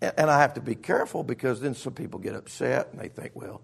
and 0.00 0.30
I 0.30 0.38
have 0.38 0.54
to 0.54 0.60
be 0.60 0.76
careful 0.76 1.24
because 1.24 1.60
then 1.60 1.74
some 1.74 1.92
people 1.92 2.20
get 2.20 2.36
upset 2.36 2.90
and 2.92 3.00
they 3.00 3.08
think, 3.08 3.32
well, 3.34 3.60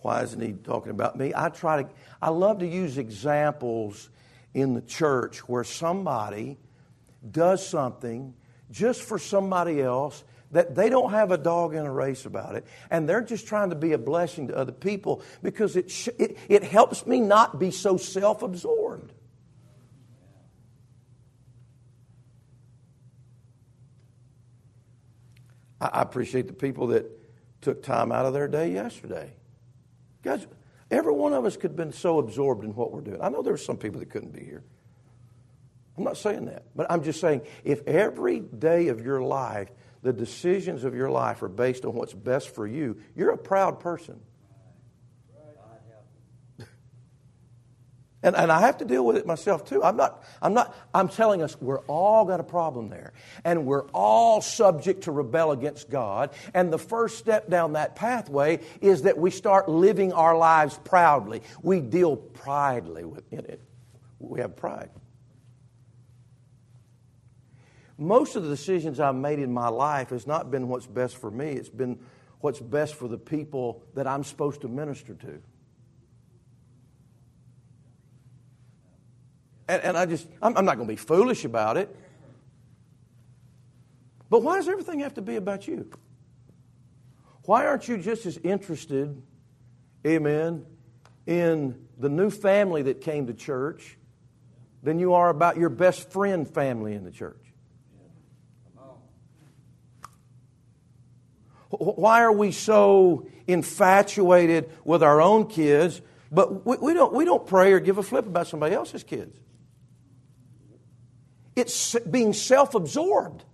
why 0.00 0.22
isn't 0.22 0.40
he 0.40 0.54
talking 0.54 0.90
about 0.90 1.16
me? 1.16 1.32
I 1.36 1.50
try 1.50 1.82
to, 1.82 1.88
I 2.20 2.30
love 2.30 2.60
to 2.60 2.66
use 2.66 2.96
examples 2.96 4.08
in 4.54 4.72
the 4.72 4.80
church 4.80 5.46
where 5.48 5.64
somebody 5.64 6.56
does 7.30 7.66
something 7.66 8.32
just 8.70 9.02
for 9.02 9.18
somebody 9.18 9.82
else 9.82 10.24
that 10.52 10.74
they 10.74 10.88
don't 10.88 11.10
have 11.10 11.30
a 11.30 11.38
dog 11.38 11.74
in 11.74 11.84
a 11.84 11.92
race 11.92 12.24
about 12.24 12.54
it 12.54 12.64
and 12.90 13.08
they're 13.08 13.22
just 13.22 13.46
trying 13.46 13.70
to 13.70 13.76
be 13.76 13.92
a 13.92 13.98
blessing 13.98 14.48
to 14.48 14.56
other 14.56 14.72
people 14.72 15.22
because 15.42 15.76
it, 15.76 15.90
sh- 15.90 16.08
it, 16.18 16.38
it 16.48 16.62
helps 16.62 17.06
me 17.06 17.20
not 17.20 17.58
be 17.58 17.70
so 17.70 17.96
self 17.96 18.42
absorbed. 18.42 19.12
I 25.80 26.02
appreciate 26.02 26.46
the 26.46 26.52
people 26.52 26.88
that 26.88 27.10
took 27.60 27.82
time 27.82 28.12
out 28.12 28.24
of 28.24 28.32
their 28.32 28.46
day 28.46 28.72
yesterday 28.72 29.32
Guys, 30.22 30.46
every 30.90 31.12
one 31.12 31.32
of 31.32 31.44
us 31.44 31.56
could 31.56 31.72
have 31.72 31.76
been 31.76 31.92
so 31.92 32.18
absorbed 32.18 32.64
in 32.64 32.74
what 32.74 32.92
we're 32.92 33.00
doing. 33.00 33.20
I 33.20 33.28
know 33.28 33.42
there 33.42 33.52
were 33.52 33.58
some 33.58 33.76
people 33.76 34.00
that 34.00 34.10
couldn't 34.10 34.32
be 34.32 34.44
here. 34.44 34.62
I'm 35.98 36.04
not 36.04 36.16
saying 36.16 36.46
that, 36.46 36.64
but 36.74 36.90
I'm 36.90 37.02
just 37.02 37.20
saying 37.20 37.42
if 37.64 37.86
every 37.86 38.40
day 38.40 38.88
of 38.88 39.04
your 39.04 39.20
life, 39.20 39.68
the 40.02 40.12
decisions 40.12 40.84
of 40.84 40.94
your 40.94 41.10
life 41.10 41.42
are 41.42 41.48
based 41.48 41.84
on 41.84 41.94
what's 41.94 42.12
best 42.12 42.54
for 42.54 42.66
you, 42.66 42.98
you're 43.16 43.30
a 43.30 43.38
proud 43.38 43.80
person. 43.80 44.20
And, 48.24 48.36
and 48.36 48.52
I 48.52 48.60
have 48.60 48.78
to 48.78 48.84
deal 48.84 49.04
with 49.04 49.16
it 49.16 49.26
myself 49.26 49.64
too. 49.64 49.82
I'm 49.82 49.96
not, 49.96 50.22
I'm 50.40 50.54
not, 50.54 50.76
I'm 50.94 51.08
telling 51.08 51.42
us 51.42 51.60
we're 51.60 51.80
all 51.80 52.24
got 52.24 52.38
a 52.38 52.44
problem 52.44 52.88
there. 52.88 53.12
And 53.44 53.66
we're 53.66 53.86
all 53.88 54.40
subject 54.40 55.04
to 55.04 55.12
rebel 55.12 55.50
against 55.50 55.90
God. 55.90 56.30
And 56.54 56.72
the 56.72 56.78
first 56.78 57.18
step 57.18 57.50
down 57.50 57.72
that 57.72 57.96
pathway 57.96 58.60
is 58.80 59.02
that 59.02 59.18
we 59.18 59.32
start 59.32 59.68
living 59.68 60.12
our 60.12 60.36
lives 60.36 60.78
proudly. 60.84 61.42
We 61.62 61.80
deal 61.80 62.16
pridely 62.16 63.04
with 63.04 63.32
it. 63.32 63.60
We 64.20 64.40
have 64.40 64.54
pride. 64.54 64.90
Most 67.98 68.36
of 68.36 68.42
the 68.42 68.48
decisions 68.48 69.00
I've 69.00 69.14
made 69.14 69.38
in 69.38 69.52
my 69.52 69.68
life 69.68 70.10
has 70.10 70.26
not 70.26 70.50
been 70.50 70.68
what's 70.68 70.86
best 70.86 71.16
for 71.16 71.30
me, 71.30 71.50
it's 71.50 71.68
been 71.68 71.98
what's 72.40 72.60
best 72.60 72.94
for 72.94 73.08
the 73.08 73.18
people 73.18 73.82
that 73.94 74.06
I'm 74.06 74.24
supposed 74.24 74.62
to 74.62 74.68
minister 74.68 75.14
to. 75.14 75.40
And, 79.68 79.82
and 79.82 79.96
I 79.96 80.06
just, 80.06 80.26
I'm, 80.42 80.56
I'm 80.56 80.64
not 80.64 80.76
going 80.76 80.88
to 80.88 80.92
be 80.92 80.96
foolish 80.96 81.44
about 81.44 81.76
it. 81.76 81.94
But 84.28 84.42
why 84.42 84.56
does 84.56 84.68
everything 84.68 85.00
have 85.00 85.14
to 85.14 85.22
be 85.22 85.36
about 85.36 85.68
you? 85.68 85.90
Why 87.44 87.66
aren't 87.66 87.88
you 87.88 87.98
just 87.98 88.24
as 88.26 88.38
interested, 88.38 89.20
amen, 90.06 90.64
in 91.26 91.86
the 91.98 92.08
new 92.08 92.30
family 92.30 92.82
that 92.82 93.00
came 93.00 93.26
to 93.26 93.34
church 93.34 93.98
than 94.82 94.98
you 94.98 95.14
are 95.14 95.28
about 95.28 95.56
your 95.56 95.68
best 95.68 96.10
friend 96.10 96.48
family 96.48 96.94
in 96.94 97.04
the 97.04 97.10
church? 97.10 97.41
Why 101.78 102.22
are 102.22 102.32
we 102.32 102.52
so 102.52 103.26
infatuated 103.46 104.70
with 104.84 105.02
our 105.02 105.22
own 105.22 105.46
kids, 105.46 106.02
but 106.30 106.66
we, 106.66 106.76
we, 106.76 106.94
don't, 106.94 107.14
we 107.14 107.24
don't 107.24 107.46
pray 107.46 107.72
or 107.72 107.80
give 107.80 107.96
a 107.98 108.02
flip 108.02 108.26
about 108.26 108.46
somebody 108.46 108.74
else's 108.74 109.02
kids? 109.02 109.38
It's 111.56 111.98
being 112.10 112.34
self 112.34 112.74
absorbed. 112.74 113.44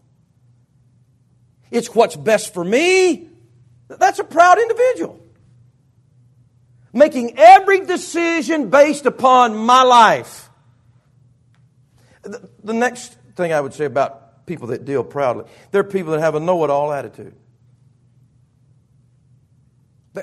It's 1.71 1.95
what's 1.95 2.17
best 2.17 2.55
for 2.55 2.65
me. 2.65 3.29
That's 3.89 4.19
a 4.19 4.25
proud 4.25 4.59
individual. 4.59 5.21
Making 6.93 7.39
every 7.39 7.85
decision 7.85 8.71
based 8.71 9.07
upon 9.07 9.57
my 9.57 9.83
life. 9.83 10.51
The 12.23 12.73
next 12.73 13.17
thing 13.37 13.53
I 13.53 13.61
would 13.61 13.75
say 13.75 13.85
about 13.85 14.47
people 14.47 14.69
that 14.69 14.85
deal 14.85 15.05
proudly, 15.05 15.45
they're 15.71 15.85
people 15.85 16.13
that 16.13 16.21
have 16.21 16.35
a 16.35 16.41
know 16.41 16.65
it 16.65 16.71
all 16.71 16.93
attitude. 16.93 17.35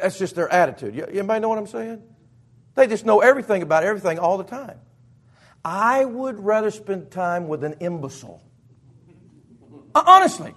That's 0.01 0.17
just 0.17 0.35
their 0.35 0.51
attitude. 0.51 0.95
You 0.95 1.05
Anybody 1.05 1.39
know 1.39 1.49
what 1.49 1.57
I'm 1.57 1.67
saying? 1.67 2.01
They 2.75 2.87
just 2.87 3.05
know 3.05 3.21
everything 3.21 3.61
about 3.61 3.83
everything 3.83 4.19
all 4.19 4.37
the 4.37 4.43
time. 4.43 4.79
I 5.63 6.05
would 6.05 6.39
rather 6.39 6.69
spend 6.69 7.09
time 7.09 7.47
with 7.47 7.63
an 7.63 7.77
imbecile. 7.79 8.41
Uh, 9.95 10.03
honestly, 10.05 10.53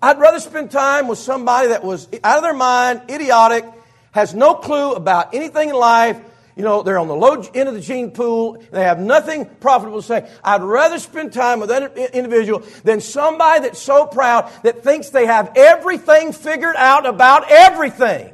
I'd 0.00 0.18
rather 0.18 0.38
spend 0.38 0.70
time 0.70 1.08
with 1.08 1.18
somebody 1.18 1.68
that 1.68 1.84
was 1.84 2.08
out 2.22 2.38
of 2.38 2.42
their 2.42 2.54
mind, 2.54 3.02
idiotic, 3.10 3.64
has 4.12 4.34
no 4.34 4.54
clue 4.54 4.92
about 4.92 5.34
anything 5.34 5.70
in 5.70 5.74
life. 5.74 6.18
You 6.56 6.62
know, 6.62 6.82
they're 6.82 6.98
on 6.98 7.08
the 7.08 7.14
low 7.14 7.42
end 7.54 7.68
of 7.68 7.74
the 7.74 7.82
gene 7.82 8.12
pool. 8.12 8.62
They 8.70 8.82
have 8.82 8.98
nothing 8.98 9.44
profitable 9.44 10.00
to 10.00 10.06
say. 10.06 10.30
I'd 10.42 10.62
rather 10.62 10.98
spend 10.98 11.34
time 11.34 11.60
with 11.60 11.68
that 11.68 11.98
individual 12.14 12.60
than 12.82 13.02
somebody 13.02 13.60
that's 13.60 13.78
so 13.78 14.06
proud 14.06 14.50
that 14.62 14.82
thinks 14.82 15.10
they 15.10 15.26
have 15.26 15.52
everything 15.54 16.32
figured 16.32 16.76
out 16.76 17.04
about 17.04 17.50
everything. 17.50 18.32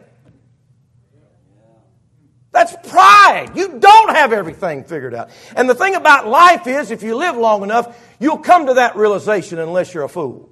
That's 2.53 2.77
pride. 2.89 3.53
You 3.55 3.79
don't 3.79 4.11
have 4.15 4.33
everything 4.33 4.85
figured 4.85 5.15
out. 5.15 5.31
And 5.57 5.69
the 5.69 5.75
thing 5.75 5.95
about 5.95 6.29
life 6.29 6.67
is, 6.67 6.91
if 6.91 7.03
you 7.03 7.17
live 7.17 7.37
long 7.37 7.63
enough, 7.63 7.99
you'll 8.21 8.39
come 8.39 8.67
to 8.67 8.75
that 8.75 8.95
realization 8.95 9.59
unless 9.59 9.95
you're 9.95 10.05
a 10.05 10.09
fool. 10.09 10.51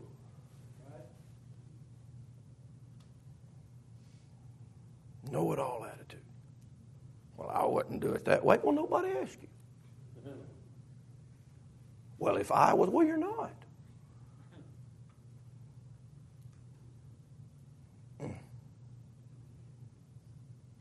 Know 5.31 5.53
it 5.53 5.59
all 5.59 5.87
attitude. 5.87 6.23
Well, 7.37 7.51
I 7.51 7.67
wouldn't 7.67 8.01
do 8.01 8.13
it 8.13 8.25
that 8.25 8.45
way. 8.45 8.59
Well, 8.63 8.75
nobody 8.75 9.11
asked 9.23 9.39
you. 9.43 9.49
Well, 12.19 12.37
if 12.37 12.51
I 12.51 12.75
was, 12.75 12.91
well, 12.91 13.07
you're 13.07 13.17
not. 13.17 13.53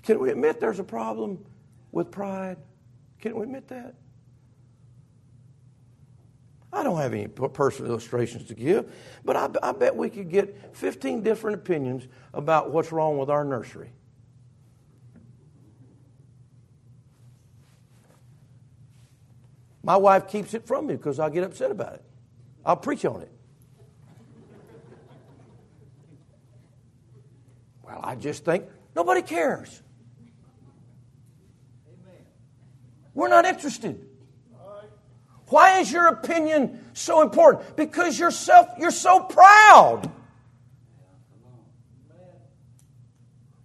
Can 0.10 0.18
we 0.18 0.32
admit 0.32 0.60
there's 0.60 0.80
a 0.80 0.84
problem 0.84 1.46
with 1.92 2.10
pride? 2.10 2.58
Can 3.22 3.36
we 3.36 3.44
admit 3.44 3.68
that? 3.68 3.94
I 6.74 6.82
don't 6.82 6.98
have 6.98 7.14
any 7.14 7.28
personal 7.28 7.92
illustrations 7.92 8.46
to 8.46 8.56
give, 8.56 8.92
but 9.24 9.36
I, 9.36 9.50
I, 9.62 9.72
bet 9.72 9.96
we 9.96 10.10
could 10.10 10.32
get 10.32 10.76
15 10.76 11.22
different 11.22 11.58
opinions 11.58 12.08
about 12.34 12.72
what's 12.72 12.92
wrong 12.92 13.20
with 13.20 13.30
our 13.30 13.46
nursery. 13.46 13.92
My 19.84 19.96
wife 19.96 20.28
keeps 20.28 20.56
it 20.56 20.66
from 20.66 20.88
me 20.88 20.96
because 20.96 21.20
I 21.20 21.30
get 21.30 21.44
upset 21.44 21.70
about 21.70 21.94
it. 21.94 22.04
I'll 22.66 22.78
preach 22.78 23.06
on 23.06 23.22
it. 23.22 23.32
Well, 27.84 28.00
I 28.02 28.16
just 28.16 28.44
think 28.44 28.66
nobody 28.96 29.22
cares. 29.22 29.84
We're 33.20 33.28
not 33.28 33.44
interested. 33.44 34.00
Why 35.48 35.80
is 35.80 35.92
your 35.92 36.08
opinion 36.08 36.86
so 36.94 37.22
important? 37.22 37.76
Because 37.76 38.18
you're, 38.18 38.32
you're 38.80 38.92
so 38.92 39.20
proud. 39.20 40.10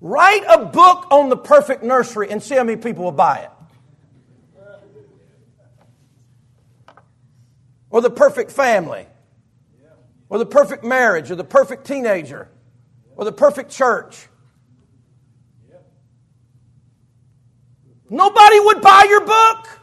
Write 0.00 0.42
a 0.48 0.64
book 0.64 1.06
on 1.12 1.28
the 1.28 1.36
perfect 1.36 1.84
nursery 1.84 2.30
and 2.30 2.42
see 2.42 2.56
how 2.56 2.64
many 2.64 2.82
people 2.82 3.04
will 3.04 3.12
buy 3.12 3.38
it. 3.38 3.50
or 7.90 8.00
the 8.00 8.10
perfect 8.10 8.50
family, 8.50 9.06
or 10.28 10.38
the 10.38 10.46
perfect 10.46 10.82
marriage, 10.82 11.30
or 11.30 11.36
the 11.36 11.44
perfect 11.44 11.86
teenager, 11.86 12.48
or 13.14 13.24
the 13.24 13.30
perfect 13.30 13.70
church. 13.70 14.26
Nobody 18.14 18.60
would 18.60 18.80
buy 18.80 19.06
your 19.08 19.22
book. 19.22 19.80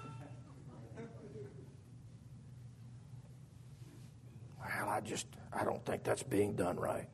Well, 4.58 4.88
I 4.88 5.02
just, 5.02 5.28
I 5.52 5.66
don't 5.66 5.86
think 5.86 6.06
that's 6.06 6.24
being 6.24 6.56
done 6.56 6.78
right. 6.78 7.10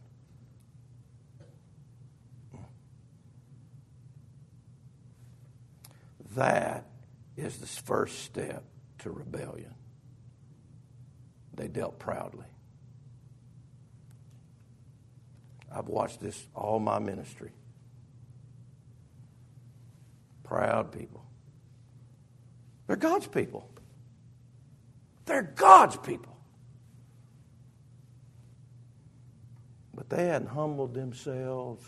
That 6.35 6.85
is 7.35 7.57
the 7.57 7.65
first 7.65 8.19
step 8.19 8.63
to 8.99 9.09
rebellion. 9.09 9.73
They 11.55 11.67
dealt 11.67 11.97
proudly. 11.97 12.45
I've 15.75 15.87
watched 15.87 16.21
this 16.21 16.45
all 16.53 16.79
my 16.79 16.99
ministry. 16.99 17.53
Proud 20.47 20.91
people. 20.91 21.25
They're 22.87 22.95
God's 22.95 23.27
people. 23.27 23.69
They're 25.25 25.41
God's 25.41 25.97
people. 25.97 26.37
But 29.93 30.09
they 30.09 30.27
hadn't 30.27 30.47
humbled 30.47 30.93
themselves 30.93 31.83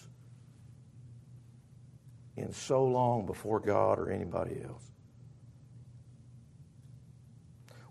in 2.36 2.51
so 2.51 2.84
long 2.84 3.25
before 3.25 3.60
God 3.60 4.00
or 4.00 4.12
anybody 4.12 4.62
else. 4.63 4.84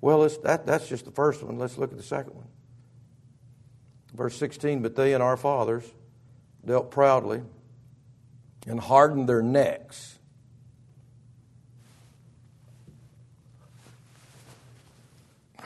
Well, 0.01 0.29
that, 0.45 0.67
that's 0.67 0.89
just 0.89 1.05
the 1.05 1.11
first 1.11 1.43
one. 1.43 1.59
Let's 1.59 1.79
look 1.79 1.93
at 1.93 1.97
the 1.97 2.05
second 2.05 2.35
one. 2.35 2.49
Verse 4.15 4.37
16 4.37 4.83
But 4.83 4.97
they 4.97 5.15
and 5.15 5.23
our 5.23 5.37
fathers 5.37 5.85
dealt 6.65 6.91
proudly 6.91 7.43
and 8.67 8.79
hardened 8.81 9.29
their 9.29 9.43
necks. 9.43 10.18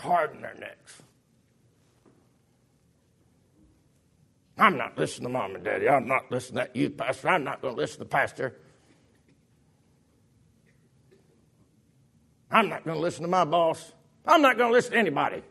Hardened 0.02 0.42
their 0.42 0.54
necks. 0.58 1.00
I'm 4.58 4.76
not 4.76 4.98
listening 4.98 5.28
to 5.28 5.32
mom 5.32 5.54
and 5.54 5.62
daddy. 5.62 5.88
I'm 5.88 6.08
not 6.08 6.28
listening 6.28 6.58
to 6.58 6.66
that 6.66 6.76
youth 6.76 6.96
pastor. 6.96 7.28
I'm 7.28 7.44
not 7.44 7.62
going 7.62 7.76
to 7.76 7.80
listen 7.80 8.00
to 8.00 8.04
pastor. 8.04 8.56
I'm 12.50 12.68
not 12.68 12.84
going 12.84 12.96
to 12.96 13.00
listen 13.00 13.22
to 13.22 13.28
my 13.28 13.44
boss. 13.44 13.92
I'm 14.26 14.42
not 14.42 14.58
going 14.58 14.70
to 14.70 14.72
listen 14.72 14.92
to 14.92 14.98
anybody. 14.98 15.44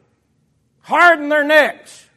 Harden 0.82 1.30
their 1.30 1.46
necks. 1.46 2.10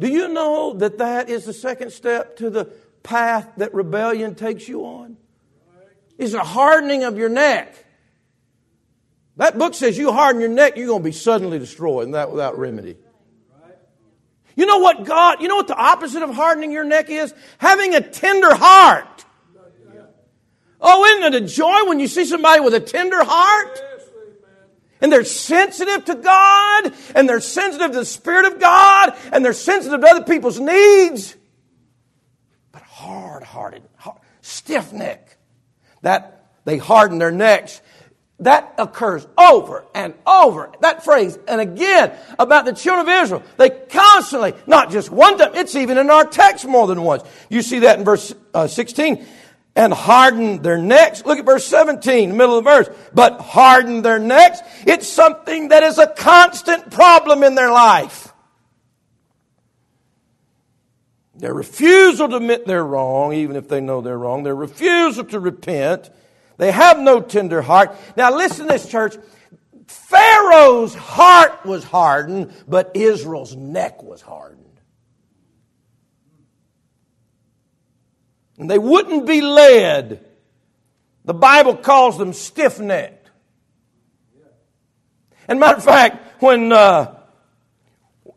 Do 0.00 0.08
you 0.08 0.28
know 0.28 0.72
that 0.78 0.96
that 0.96 1.28
is 1.28 1.44
the 1.44 1.52
second 1.52 1.90
step 1.90 2.36
to 2.38 2.48
the 2.48 2.64
path 3.02 3.50
that 3.58 3.74
rebellion 3.74 4.34
takes 4.34 4.66
you 4.66 4.86
on? 4.86 5.18
Is 6.16 6.32
a 6.32 6.42
hardening 6.42 7.04
of 7.04 7.18
your 7.18 7.28
neck. 7.28 7.85
That 9.36 9.58
book 9.58 9.74
says 9.74 9.98
you 9.98 10.12
harden 10.12 10.40
your 10.40 10.50
neck, 10.50 10.76
you're 10.76 10.86
going 10.86 11.02
to 11.02 11.04
be 11.04 11.12
suddenly 11.12 11.58
destroyed, 11.58 12.04
and 12.04 12.14
that 12.14 12.30
without 12.30 12.58
remedy. 12.58 12.96
You 14.54 14.64
know 14.64 14.78
what 14.78 15.04
God, 15.04 15.42
you 15.42 15.48
know 15.48 15.56
what 15.56 15.68
the 15.68 15.76
opposite 15.76 16.22
of 16.22 16.34
hardening 16.34 16.72
your 16.72 16.84
neck 16.84 17.10
is? 17.10 17.34
Having 17.58 17.94
a 17.94 18.00
tender 18.00 18.54
heart. 18.54 19.24
Oh, 20.80 21.04
isn't 21.04 21.34
it 21.34 21.42
a 21.42 21.46
joy 21.46 21.86
when 21.86 22.00
you 22.00 22.08
see 22.08 22.24
somebody 22.24 22.60
with 22.60 22.74
a 22.74 22.80
tender 22.80 23.22
heart? 23.22 23.82
And 25.00 25.12
they're 25.12 25.24
sensitive 25.24 26.06
to 26.06 26.14
God, 26.14 26.94
and 27.14 27.28
they're 27.28 27.40
sensitive 27.40 27.92
to 27.92 27.98
the 27.98 28.06
Spirit 28.06 28.46
of 28.46 28.58
God, 28.58 29.14
and 29.30 29.44
they're 29.44 29.52
sensitive 29.52 30.00
to 30.00 30.06
other 30.06 30.24
people's 30.24 30.58
needs. 30.58 31.36
But 32.72 32.82
hard 32.82 33.42
hearted, 33.42 33.82
stiff 34.40 34.94
neck. 34.94 35.36
That 36.00 36.46
they 36.64 36.78
harden 36.78 37.18
their 37.18 37.30
necks. 37.30 37.82
That 38.40 38.74
occurs 38.76 39.26
over 39.38 39.86
and 39.94 40.12
over. 40.26 40.70
That 40.80 41.04
phrase, 41.04 41.38
and 41.48 41.60
again, 41.60 42.12
about 42.38 42.66
the 42.66 42.74
children 42.74 43.08
of 43.08 43.22
Israel. 43.22 43.42
They 43.56 43.70
constantly, 43.70 44.52
not 44.66 44.90
just 44.90 45.10
one 45.10 45.38
time, 45.38 45.54
it's 45.54 45.74
even 45.74 45.96
in 45.96 46.10
our 46.10 46.26
text 46.26 46.66
more 46.66 46.86
than 46.86 47.00
once. 47.00 47.22
You 47.48 47.62
see 47.62 47.80
that 47.80 47.98
in 47.98 48.04
verse 48.04 48.34
uh, 48.52 48.66
16 48.66 49.26
and 49.76 49.92
harden 49.92 50.62
their 50.62 50.78
necks. 50.78 51.24
Look 51.24 51.38
at 51.38 51.44
verse 51.44 51.66
17, 51.66 52.30
the 52.30 52.34
middle 52.34 52.58
of 52.58 52.64
the 52.64 52.70
verse. 52.70 52.88
But 53.14 53.40
harden 53.40 54.02
their 54.02 54.18
necks. 54.18 54.60
It's 54.86 55.08
something 55.08 55.68
that 55.68 55.82
is 55.82 55.98
a 55.98 56.06
constant 56.06 56.90
problem 56.90 57.42
in 57.42 57.54
their 57.54 57.70
life. 57.70 58.32
Their 61.34 61.52
refusal 61.52 62.28
to 62.30 62.36
admit 62.36 62.66
they're 62.66 62.84
wrong, 62.84 63.34
even 63.34 63.56
if 63.56 63.68
they 63.68 63.80
know 63.80 64.00
they're 64.00 64.18
wrong. 64.18 64.42
Their 64.42 64.54
refusal 64.54 65.24
to 65.24 65.38
repent. 65.38 66.10
They 66.56 66.72
have 66.72 66.98
no 66.98 67.20
tender 67.20 67.62
heart. 67.62 67.96
Now 68.16 68.34
listen 68.34 68.66
to 68.66 68.72
this, 68.72 68.88
church. 68.88 69.16
Pharaoh's 69.86 70.94
heart 70.94 71.64
was 71.64 71.84
hardened, 71.84 72.52
but 72.66 72.92
Israel's 72.94 73.54
neck 73.54 74.02
was 74.02 74.20
hardened. 74.22 74.62
And 78.58 78.70
they 78.70 78.78
wouldn't 78.78 79.26
be 79.26 79.42
led. 79.42 80.24
The 81.24 81.34
Bible 81.34 81.76
calls 81.76 82.16
them 82.16 82.32
stiff 82.32 82.80
necked. 82.80 83.30
And 85.48 85.60
matter 85.60 85.76
of 85.76 85.84
fact, 85.84 86.42
when 86.42 86.72
uh, 86.72 87.16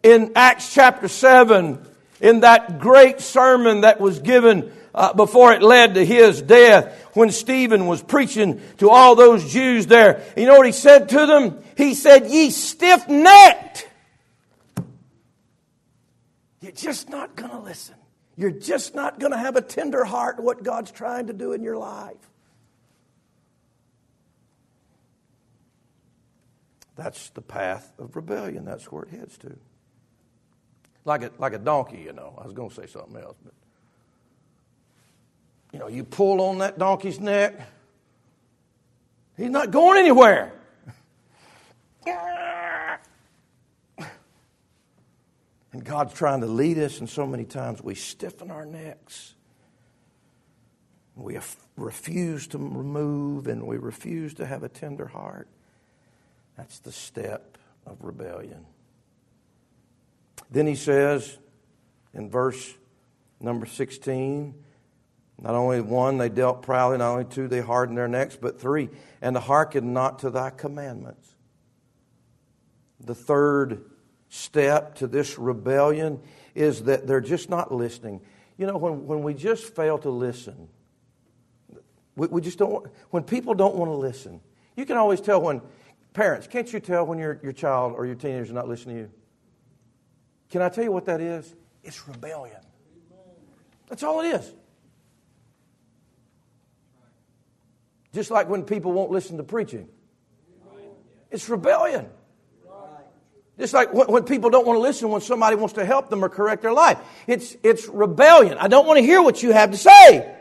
in 0.03 0.33
Acts 0.35 0.73
chapter 0.73 1.07
7, 1.07 1.85
in 2.21 2.41
that 2.41 2.79
great 2.79 3.21
sermon 3.21 3.81
that 3.81 3.99
was 3.99 4.19
given 4.19 4.71
uh, 4.93 5.13
before 5.13 5.53
it 5.53 5.61
led 5.61 5.95
to 5.95 6.05
his 6.05 6.41
death, 6.41 7.09
when 7.13 7.31
Stephen 7.31 7.87
was 7.87 8.01
preaching 8.01 8.61
to 8.77 8.89
all 8.89 9.15
those 9.15 9.51
Jews 9.51 9.87
there, 9.87 10.23
you 10.35 10.45
know 10.45 10.57
what 10.57 10.65
he 10.65 10.71
said 10.71 11.09
to 11.09 11.25
them? 11.25 11.63
He 11.77 11.93
said, 11.93 12.27
Ye 12.27 12.49
stiff 12.49 13.07
necked. 13.07 13.87
You're 16.61 16.71
just 16.71 17.09
not 17.09 17.35
going 17.35 17.51
to 17.51 17.59
listen. 17.59 17.95
You're 18.35 18.51
just 18.51 18.95
not 18.95 19.19
going 19.19 19.31
to 19.31 19.37
have 19.37 19.55
a 19.55 19.61
tender 19.61 20.03
heart 20.03 20.37
to 20.37 20.43
what 20.43 20.63
God's 20.63 20.91
trying 20.91 21.27
to 21.27 21.33
do 21.33 21.53
in 21.53 21.63
your 21.63 21.77
life. 21.77 22.15
That's 26.95 27.29
the 27.29 27.41
path 27.41 27.93
of 27.97 28.15
rebellion. 28.15 28.65
That's 28.65 28.91
where 28.91 29.03
it 29.03 29.09
heads 29.09 29.37
to. 29.39 29.57
Like 31.05 31.23
a, 31.23 31.31
like 31.37 31.53
a 31.53 31.57
donkey, 31.57 31.99
you 31.99 32.13
know. 32.13 32.33
I 32.37 32.43
was 32.43 32.53
going 32.53 32.69
to 32.69 32.75
say 32.75 32.87
something 32.87 33.15
else, 33.15 33.37
but. 33.43 33.53
You 35.71 35.79
know, 35.79 35.87
you 35.87 36.03
pull 36.03 36.41
on 36.41 36.59
that 36.59 36.77
donkey's 36.79 37.19
neck, 37.19 37.59
he's 39.37 39.49
not 39.49 39.71
going 39.71 39.99
anywhere. 39.99 40.53
And 45.71 45.85
God's 45.85 46.13
trying 46.13 46.41
to 46.41 46.47
lead 46.47 46.79
us, 46.79 46.99
and 46.99 47.07
so 47.07 47.27
many 47.27 47.45
times 47.45 47.81
we 47.81 47.93
stiffen 47.93 48.49
our 48.49 48.65
necks. 48.65 49.35
We 51.15 51.37
refuse 51.77 52.47
to 52.47 52.57
remove 52.57 53.47
and 53.47 53.67
we 53.67 53.77
refuse 53.77 54.33
to 54.35 54.45
have 54.45 54.63
a 54.63 54.69
tender 54.69 55.05
heart. 55.05 55.47
That's 56.57 56.79
the 56.79 56.91
step 56.91 57.57
of 57.85 57.97
rebellion. 58.01 58.65
Then 60.49 60.65
he 60.65 60.75
says 60.75 61.37
in 62.13 62.29
verse 62.29 62.73
number 63.39 63.65
16, 63.65 64.55
not 65.41 65.55
only 65.55 65.81
one, 65.81 66.17
they 66.17 66.29
dealt 66.29 66.61
proudly, 66.61 66.97
not 66.97 67.11
only 67.11 67.25
two, 67.25 67.47
they 67.47 67.61
hardened 67.61 67.97
their 67.97 68.07
necks, 68.07 68.35
but 68.35 68.59
three, 68.59 68.89
and 69.21 69.37
hearkened 69.37 69.93
not 69.93 70.19
to 70.19 70.29
thy 70.29 70.49
commandments. 70.49 71.29
The 72.99 73.15
third 73.15 73.85
step 74.27 74.95
to 74.95 75.07
this 75.07 75.39
rebellion 75.39 76.19
is 76.55 76.83
that 76.83 77.07
they're 77.07 77.21
just 77.21 77.49
not 77.49 77.73
listening. 77.73 78.21
You 78.57 78.67
know, 78.67 78.77
when, 78.77 79.07
when 79.07 79.23
we 79.23 79.33
just 79.33 79.75
fail 79.75 79.97
to 79.99 80.09
listen, 80.09 80.67
we, 82.17 82.27
we 82.27 82.41
just 82.41 82.59
don't, 82.59 82.87
when 83.11 83.23
people 83.23 83.53
don't 83.53 83.75
want 83.75 83.89
to 83.89 83.95
listen, 83.95 84.41
you 84.75 84.85
can 84.85 84.97
always 84.97 85.21
tell 85.21 85.41
when, 85.41 85.61
parents, 86.13 86.47
can't 86.47 86.71
you 86.71 86.81
tell 86.81 87.05
when 87.05 87.17
your, 87.17 87.39
your 87.41 87.53
child 87.53 87.93
or 87.95 88.05
your 88.05 88.15
teenager 88.15 88.43
is 88.43 88.51
not 88.51 88.67
listening 88.67 88.95
to 88.97 89.01
you? 89.03 89.11
Can 90.49 90.61
I 90.61 90.67
tell 90.67 90.83
you 90.83 90.91
what 90.91 91.05
that 91.05 91.21
is? 91.21 91.55
It's 91.83 92.07
rebellion. 92.07 92.59
That's 93.87 94.03
all 94.03 94.19
it 94.19 94.27
is. 94.27 94.53
Just 98.13 98.31
like 98.31 98.49
when 98.49 98.63
people 98.63 98.91
won't 98.91 99.11
listen 99.11 99.37
to 99.37 99.43
preaching, 99.43 99.87
it's 101.31 101.47
rebellion. 101.47 102.07
Just 103.59 103.73
like 103.73 103.93
when 103.93 104.23
people 104.23 104.49
don't 104.49 104.65
want 104.65 104.77
to 104.77 104.81
listen 104.81 105.09
when 105.09 105.19
somebody 105.19 105.57
wants 105.57 105.73
to 105.73 105.83
help 105.83 106.09
them 106.09 106.23
or 106.23 106.29
correct 106.29 106.61
their 106.61 106.71
life. 106.71 106.97
It's, 107.27 107.57
it's 107.61 107.87
rebellion. 107.89 108.57
I 108.57 108.69
don't 108.69 108.87
want 108.87 108.99
to 108.99 109.03
hear 109.03 109.21
what 109.21 109.43
you 109.43 109.51
have 109.51 109.71
to 109.71 109.77
say. 109.77 110.35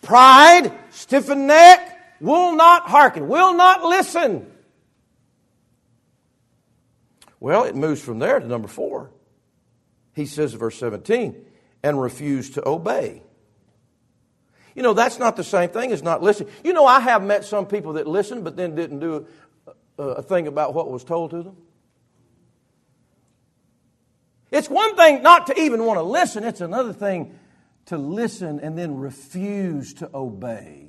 Pride, 0.00 0.72
stiffened 0.90 1.48
neck, 1.48 2.20
will 2.20 2.54
not 2.54 2.88
hearken, 2.88 3.26
will 3.26 3.54
not 3.54 3.82
listen. 3.82 4.46
Well, 7.40 7.64
it 7.64 7.74
moves 7.74 8.00
from 8.00 8.20
there 8.20 8.38
to 8.38 8.46
number 8.46 8.68
four. 8.68 9.10
He 10.14 10.26
says, 10.26 10.54
verse 10.54 10.78
17, 10.78 11.34
and 11.82 12.00
refuse 12.00 12.50
to 12.50 12.68
obey. 12.68 13.22
You 14.74 14.82
know, 14.82 14.94
that's 14.94 15.18
not 15.18 15.36
the 15.36 15.44
same 15.44 15.70
thing 15.70 15.92
as 15.92 16.02
not 16.02 16.22
listening. 16.22 16.52
You 16.64 16.72
know, 16.72 16.86
I 16.86 17.00
have 17.00 17.22
met 17.22 17.44
some 17.44 17.66
people 17.66 17.94
that 17.94 18.06
listened 18.06 18.44
but 18.44 18.56
then 18.56 18.74
didn't 18.74 19.00
do 19.00 19.26
a, 19.98 20.02
a 20.02 20.22
thing 20.22 20.46
about 20.46 20.74
what 20.74 20.90
was 20.90 21.04
told 21.04 21.30
to 21.30 21.42
them. 21.42 21.56
It's 24.50 24.68
one 24.68 24.96
thing 24.96 25.22
not 25.22 25.46
to 25.46 25.58
even 25.58 25.84
want 25.84 25.98
to 25.98 26.02
listen, 26.02 26.44
it's 26.44 26.60
another 26.60 26.92
thing 26.92 27.38
to 27.86 27.96
listen 27.96 28.60
and 28.60 28.78
then 28.78 28.98
refuse 28.98 29.94
to 29.94 30.10
obey. 30.14 30.88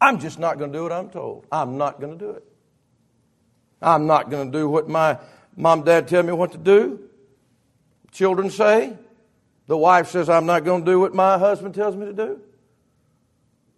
I'm 0.00 0.18
just 0.18 0.38
not 0.38 0.58
going 0.58 0.72
to 0.72 0.78
do 0.78 0.82
what 0.82 0.92
I'm 0.92 1.10
told. 1.10 1.46
I'm 1.52 1.78
not 1.78 2.00
going 2.00 2.18
to 2.18 2.18
do 2.18 2.30
it. 2.32 2.44
I'm 3.80 4.06
not 4.06 4.30
going 4.30 4.50
to 4.50 4.58
do 4.58 4.68
what 4.68 4.88
my 4.88 5.18
mom 5.56 5.82
dad 5.82 6.08
tell 6.08 6.22
me 6.22 6.32
what 6.32 6.52
to 6.52 6.58
do. 6.58 7.00
Children 8.10 8.50
say. 8.50 8.96
The 9.66 9.76
wife 9.76 10.08
says, 10.08 10.28
I'm 10.28 10.46
not 10.46 10.64
going 10.64 10.84
to 10.84 10.90
do 10.90 11.00
what 11.00 11.14
my 11.14 11.38
husband 11.38 11.74
tells 11.74 11.96
me 11.96 12.06
to 12.06 12.12
do. 12.12 12.40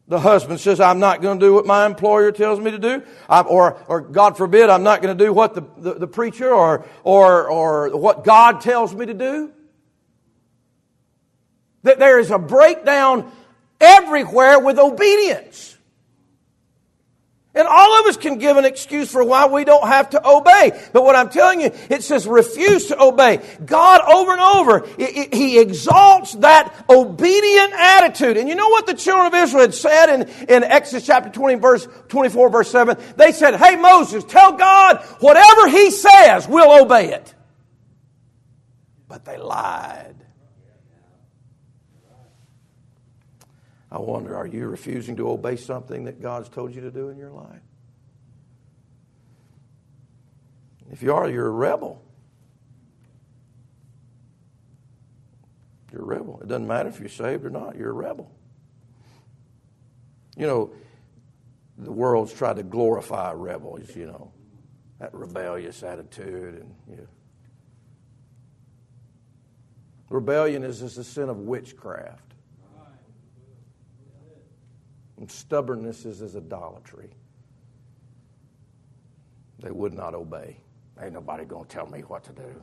The 0.09 0.21
husband 0.21 0.61
says, 0.61 0.81
I'm 0.81 1.01
not 1.01 1.21
going 1.21 1.41
to 1.41 1.47
do 1.47 1.55
what 1.55 1.67
my 1.67 1.85
employer 1.85 2.31
tells 2.31 2.61
me 2.61 2.71
to 2.71 2.79
do. 2.79 3.03
I, 3.29 3.41
or, 3.41 3.83
or 3.89 4.01
God 4.01 4.37
forbid, 4.37 4.71
I'm 4.71 4.85
not 4.85 5.03
going 5.03 5.17
to 5.17 5.25
do 5.25 5.33
what 5.33 5.55
the, 5.55 5.65
the, 5.79 5.95
the 5.95 6.07
preacher 6.07 6.49
or, 6.49 6.87
or, 7.03 7.49
or 7.49 7.97
what 7.97 8.25
God 8.25 8.61
tells 8.61 8.95
me 8.95 9.07
to 9.07 9.15
do. 9.15 9.53
That 11.83 11.99
there 11.99 12.21
is 12.21 12.31
a 12.31 12.39
breakdown 12.39 13.31
everywhere 13.81 14.61
with 14.61 14.79
obedience. 14.79 15.76
And 17.57 17.67
all 17.67 18.01
of 18.01 18.07
us 18.07 18.19
can 18.19 18.37
give 18.37 18.59
an 18.59 18.67
excuse 18.67 19.11
for 19.11 19.25
why 19.25 19.47
we 19.47 19.65
don't 19.65 19.89
have 19.89 20.11
to 20.11 20.29
obey. 20.29 20.79
But 20.93 21.05
what 21.05 21.17
I'm 21.17 21.31
telling 21.31 21.63
you, 21.63 21.71
it 21.89 22.03
says 22.03 22.27
refuse 22.27 22.89
to 22.89 23.03
obey. 23.03 23.41
God 23.65 24.03
over 24.03 24.33
and 24.33 24.41
over, 24.43 24.87
He 24.99 25.59
exalts 25.59 26.35
that 26.35 26.85
obedient 26.91 27.73
attitude. 27.73 28.37
And 28.37 28.47
you 28.47 28.57
know 28.57 28.69
what 28.69 28.87
the 28.87 28.93
children 28.93 29.29
of 29.29 29.35
Israel 29.35 29.63
had 29.63 29.75
said 29.75 30.15
in, 30.15 30.29
in 30.51 30.65
Exodus 30.65 31.07
chapter 31.07 31.31
20, 31.31 31.55
verse 31.55 31.89
24, 32.09 32.51
verse 32.51 32.71
7? 32.71 32.99
They 33.17 33.33
said, 33.33 33.57
Hey 33.57 33.77
Moses, 33.77 34.23
tell 34.25 34.53
God 34.53 35.03
whatever 35.21 35.69
He 35.69 35.91
says, 35.91 36.47
we'll 36.47 36.83
obey 36.83 37.15
it. 37.15 37.35
But 39.09 39.25
they 39.25 39.39
lied. 39.39 40.26
I 43.97 43.99
wonder, 43.99 44.37
are 44.37 44.47
you 44.47 44.67
refusing 44.67 45.17
to 45.17 45.31
obey 45.31 45.57
something 45.57 46.05
that 46.05 46.21
God's 46.21 46.51
told 46.51 46.75
you 46.75 46.83
to 46.83 46.91
do 46.91 47.09
in 47.09 47.17
your 47.17 47.31
life? 47.31 47.63
If 50.93 51.03
you 51.03 51.15
are, 51.15 51.31
you're 51.31 51.47
a 51.47 51.51
rebel. 51.51 52.03
You're 55.91 56.03
a 56.03 56.05
rebel. 56.05 56.41
It 56.43 56.49
doesn't 56.49 56.67
matter 56.67 56.91
if 56.91 57.01
you're 57.01 57.09
saved 57.09 57.47
or 57.47 57.49
not, 57.49 57.77
you're 57.77 57.89
a 57.89 57.95
rebel. 57.95 58.31
You 60.37 60.47
know, 60.47 60.71
the 61.79 61.91
world's 61.93 62.35
tried 62.35 62.57
to 62.57 62.65
glorify 62.65 63.33
rebels, 63.33 63.97
you 63.97 64.05
know, 64.05 64.31
that 64.99 65.15
rebellious 65.15 65.83
attitude 65.83 66.57
and 66.57 66.75
you 66.91 66.97
know. 66.97 67.09
Rebellion 70.11 70.65
is 70.65 70.81
just 70.81 70.99
a 70.99 71.05
sin 71.05 71.31
of 71.31 71.39
witchcraft. 71.39 72.26
And 75.19 75.31
stubbornness 75.31 76.05
is 76.05 76.23
as 76.23 76.37
idolatry. 76.37 77.11
They 79.61 79.71
would 79.71 79.95
not 79.95 80.15
obey. 80.15 80.59
Ain't 81.01 81.13
nobody 81.13 81.45
going 81.45 81.65
to 81.65 81.71
tell 81.71 81.87
me 81.87 82.01
what 82.01 82.25
to 82.25 82.33
do. 82.33 82.63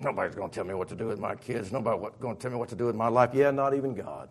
Nobody's 0.00 0.34
going 0.34 0.48
to 0.48 0.54
tell 0.54 0.64
me 0.64 0.74
what 0.74 0.88
to 0.88 0.96
do 0.96 1.06
with 1.06 1.18
my 1.18 1.34
kids. 1.34 1.72
Nobody's 1.72 2.10
going 2.20 2.36
to 2.36 2.40
tell 2.40 2.50
me 2.50 2.56
what 2.56 2.70
to 2.70 2.76
do 2.76 2.86
with 2.86 2.96
my 2.96 3.08
life. 3.08 3.30
Yeah, 3.34 3.50
not 3.50 3.74
even 3.74 3.94
God. 3.94 4.30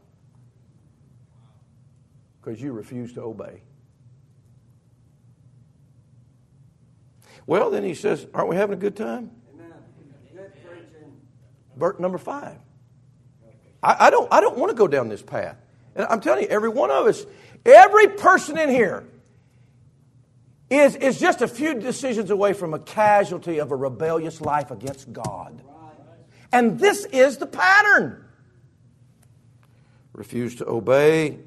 Because 2.41 2.61
you 2.61 2.71
refuse 2.71 3.13
to 3.13 3.21
obey. 3.21 3.61
Well, 7.45 7.69
then 7.69 7.83
he 7.83 7.93
says, 7.93 8.25
Aren't 8.33 8.49
we 8.49 8.55
having 8.55 8.77
a 8.77 8.79
good 8.79 8.95
time? 8.95 9.31
Amen. 9.53 9.73
Good 11.77 11.99
number 11.99 12.17
five. 12.17 12.57
I, 13.81 14.07
I, 14.07 14.09
don't, 14.09 14.31
I 14.31 14.41
don't 14.41 14.57
want 14.57 14.69
to 14.71 14.75
go 14.75 14.87
down 14.87 15.09
this 15.09 15.21
path. 15.21 15.57
And 15.95 16.05
I'm 16.09 16.21
telling 16.21 16.43
you, 16.43 16.49
every 16.49 16.69
one 16.69 16.91
of 16.91 17.07
us, 17.07 17.25
every 17.65 18.07
person 18.07 18.57
in 18.57 18.69
here 18.69 19.07
is, 20.69 20.95
is 20.95 21.19
just 21.19 21.41
a 21.41 21.47
few 21.47 21.73
decisions 21.75 22.29
away 22.29 22.53
from 22.53 22.73
a 22.73 22.79
casualty 22.79 23.59
of 23.59 23.71
a 23.71 23.75
rebellious 23.75 24.39
life 24.41 24.71
against 24.71 25.11
God. 25.11 25.61
And 26.51 26.79
this 26.79 27.05
is 27.05 27.37
the 27.37 27.47
pattern. 27.47 28.25
Refuse 30.13 30.55
to 30.55 30.67
obey. 30.67 31.39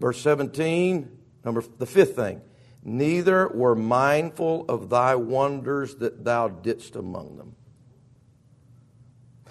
Verse 0.00 0.20
17, 0.20 1.10
number 1.44 1.64
the 1.78 1.86
fifth 1.86 2.16
thing. 2.16 2.40
Neither 2.82 3.48
were 3.48 3.74
mindful 3.74 4.66
of 4.68 4.90
thy 4.90 5.14
wonders 5.14 5.96
that 5.96 6.24
thou 6.24 6.48
didst 6.48 6.96
among 6.96 7.36
them. 7.36 7.56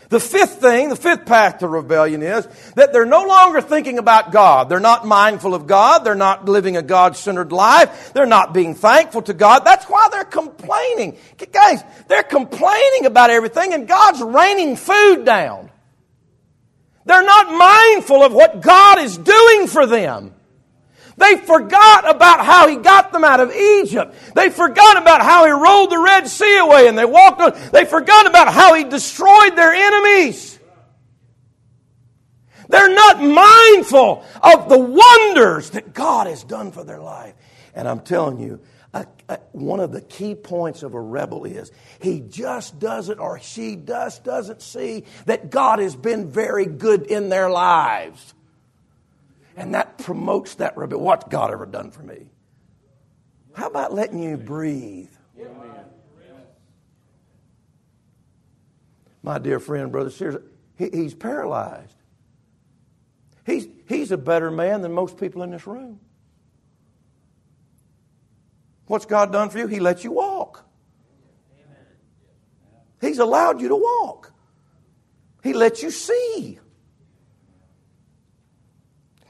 The 0.09 0.19
fifth 0.19 0.59
thing, 0.59 0.89
the 0.89 0.95
fifth 0.95 1.25
path 1.25 1.59
to 1.59 1.67
rebellion 1.67 2.21
is 2.21 2.47
that 2.75 2.93
they're 2.93 3.05
no 3.05 3.23
longer 3.25 3.61
thinking 3.61 3.97
about 3.97 4.31
God. 4.31 4.69
They're 4.69 4.79
not 4.79 5.07
mindful 5.07 5.55
of 5.55 5.65
God. 5.67 6.03
They're 6.03 6.15
not 6.15 6.45
living 6.45 6.77
a 6.77 6.81
God 6.81 7.15
centered 7.15 7.51
life. 7.51 8.13
They're 8.13 8.25
not 8.25 8.53
being 8.53 8.75
thankful 8.75 9.21
to 9.23 9.33
God. 9.33 9.59
That's 9.65 9.85
why 9.85 10.07
they're 10.11 10.23
complaining. 10.23 11.17
Guys, 11.51 11.83
they're 12.07 12.23
complaining 12.23 13.05
about 13.05 13.29
everything 13.29 13.73
and 13.73 13.87
God's 13.87 14.21
raining 14.21 14.75
food 14.75 15.25
down. 15.25 15.71
They're 17.05 17.23
not 17.23 17.51
mindful 17.51 18.23
of 18.23 18.33
what 18.33 18.61
God 18.61 18.99
is 18.99 19.17
doing 19.17 19.67
for 19.67 19.85
them. 19.85 20.33
They 21.17 21.37
forgot 21.37 22.09
about 22.09 22.45
how 22.45 22.67
he 22.67 22.77
got 22.77 23.11
them 23.11 23.23
out 23.23 23.39
of 23.39 23.51
Egypt. 23.51 24.15
They 24.35 24.49
forgot 24.49 24.97
about 24.97 25.21
how 25.21 25.45
he 25.45 25.51
rolled 25.51 25.91
the 25.91 25.99
Red 25.99 26.27
Sea 26.27 26.57
away 26.57 26.87
and 26.87 26.97
they 26.97 27.05
walked 27.05 27.41
on. 27.41 27.53
They 27.71 27.85
forgot 27.85 28.25
about 28.25 28.53
how 28.53 28.73
he 28.73 28.83
destroyed 28.83 29.55
their 29.55 29.73
enemies. 29.73 30.59
They're 32.69 32.93
not 32.93 33.21
mindful 33.21 34.25
of 34.41 34.69
the 34.69 34.79
wonders 34.79 35.71
that 35.71 35.93
God 35.93 36.27
has 36.27 36.43
done 36.43 36.71
for 36.71 36.83
their 36.83 36.99
life. 36.99 37.35
And 37.75 37.87
I'm 37.87 37.99
telling 37.99 38.39
you, 38.39 38.61
a, 38.93 39.05
a, 39.29 39.39
one 39.51 39.79
of 39.79 39.91
the 39.91 40.01
key 40.01 40.35
points 40.35 40.83
of 40.83 40.93
a 40.93 41.01
rebel 41.01 41.45
is 41.45 41.71
he 41.99 42.19
just 42.19 42.79
doesn't 42.79 43.19
or 43.19 43.39
she 43.39 43.75
just 43.75 44.23
doesn't 44.23 44.61
see 44.61 45.05
that 45.25 45.49
God 45.49 45.79
has 45.79 45.95
been 45.95 46.29
very 46.29 46.65
good 46.65 47.03
in 47.03 47.29
their 47.29 47.49
lives. 47.49 48.33
And 49.55 49.73
that 49.75 49.97
promotes 49.99 50.55
that 50.55 50.75
rebellion. 50.77 51.05
What's 51.05 51.25
God 51.29 51.51
ever 51.51 51.65
done 51.65 51.91
for 51.91 52.01
me? 52.01 52.27
How 53.53 53.67
about 53.67 53.93
letting 53.93 54.21
you 54.21 54.37
breathe? 54.37 55.11
My 59.21 59.39
dear 59.39 59.59
friend, 59.59 59.91
Brother 59.91 60.09
Sears, 60.09 60.35
he, 60.77 60.89
he's 60.91 61.13
paralyzed. 61.13 61.95
He's, 63.45 63.67
he's 63.87 64.11
a 64.11 64.17
better 64.17 64.51
man 64.51 64.81
than 64.81 64.91
most 64.91 65.17
people 65.17 65.43
in 65.43 65.51
this 65.51 65.65
room. 65.65 65.99
What's 68.87 69.05
God 69.05 69.31
done 69.31 69.49
for 69.49 69.59
you? 69.59 69.67
He 69.67 69.79
lets 69.79 70.03
you 70.03 70.11
walk. 70.11 70.65
He's 72.99 73.19
allowed 73.19 73.61
you 73.61 73.69
to 73.69 73.75
walk. 73.75 74.33
He 75.41 75.53
lets 75.53 75.83
you 75.83 75.91
see. 75.91 76.59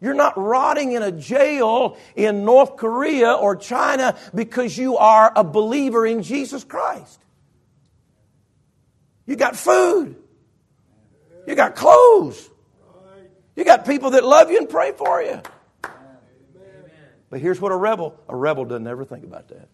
You're 0.04 0.14
not 0.14 0.38
rotting 0.38 0.92
in 0.92 1.02
a 1.02 1.14
jail 1.14 1.96
in 2.14 2.44
North 2.44 2.76
Korea 2.76 3.32
or 3.32 3.56
China 3.56 4.18
because 4.36 4.78
you 4.78 4.98
are 4.98 5.32
a 5.34 5.46
believer 5.46 6.06
in 6.06 6.24
Jesus 6.24 6.66
Christ. 6.66 7.22
You 9.26 9.38
got 9.38 9.56
food. 9.56 10.18
You 11.48 11.56
got 11.56 11.76
clothes. 11.76 12.50
You 13.56 13.64
got 13.64 13.86
people 13.86 14.10
that 14.10 14.26
love 14.26 14.52
you 14.52 14.58
and 14.58 14.68
pray 14.68 14.92
for 14.92 15.22
you. 15.22 15.42
But 17.30 17.40
here's 17.40 17.62
what 17.62 17.72
a 17.72 17.78
rebel 17.78 18.20
a 18.28 18.36
rebel 18.36 18.66
doesn't 18.66 18.86
ever 18.86 19.06
think 19.06 19.24
about 19.24 19.48
that. 19.48 19.70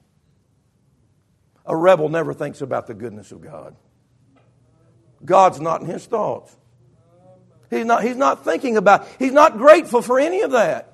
A 1.66 1.76
rebel 1.76 2.08
never 2.08 2.36
thinks 2.36 2.62
about 2.62 2.86
the 2.86 2.94
goodness 2.94 3.32
of 3.32 3.42
God. 3.42 3.76
God's 5.26 5.60
not 5.60 5.82
in 5.82 5.88
his 5.88 6.06
thoughts. 6.06 6.56
He's 7.70 7.86
not, 7.86 8.04
he's 8.04 8.16
not 8.16 8.44
thinking 8.44 8.78
about, 8.78 9.08
he's 9.20 9.32
not 9.32 9.58
grateful 9.58 10.02
for 10.02 10.20
any 10.20 10.42
of 10.42 10.52
that. 10.52 10.90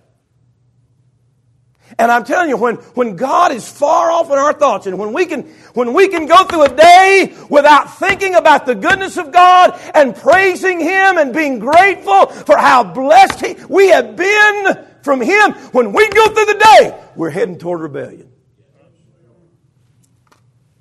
And 1.98 2.12
I'm 2.12 2.26
telling 2.26 2.50
you, 2.50 2.58
when, 2.58 2.76
when 2.76 3.16
God 3.16 3.52
is 3.52 3.70
far 3.70 4.12
off 4.12 4.30
in 4.30 4.38
our 4.38 4.54
thoughts, 4.54 4.88
and 4.88 4.98
when 4.98 5.14
we 5.14 5.26
can, 5.26 5.44
when 5.74 5.94
we 5.94 6.08
can 6.08 6.26
go 6.26 6.44
through 6.44 6.64
a 6.64 6.76
day 6.76 7.34
without 7.50 7.98
thinking 8.00 8.36
about 8.36 8.66
the 8.66 8.76
goodness 8.76 9.18
of 9.18 9.32
God 9.32 9.80
and 9.94 10.16
praising 10.16 10.80
Him 10.80 11.18
and 11.18 11.34
being 11.34 11.60
grateful 11.60 12.26
for 12.26 12.58
how 12.58 12.84
blessed 12.84 13.46
he, 13.46 13.56
we 13.70 13.90
have 13.90 14.16
been 14.16 14.86
from 15.04 15.22
Him, 15.22 15.54
when 15.72 15.94
we 15.94 16.10
go 16.10 16.26
through 16.26 16.46
the 16.46 16.66
day, 16.78 17.04
we're 17.16 17.30
heading 17.30 17.60
toward 17.60 17.82
rebellion. 17.82 18.32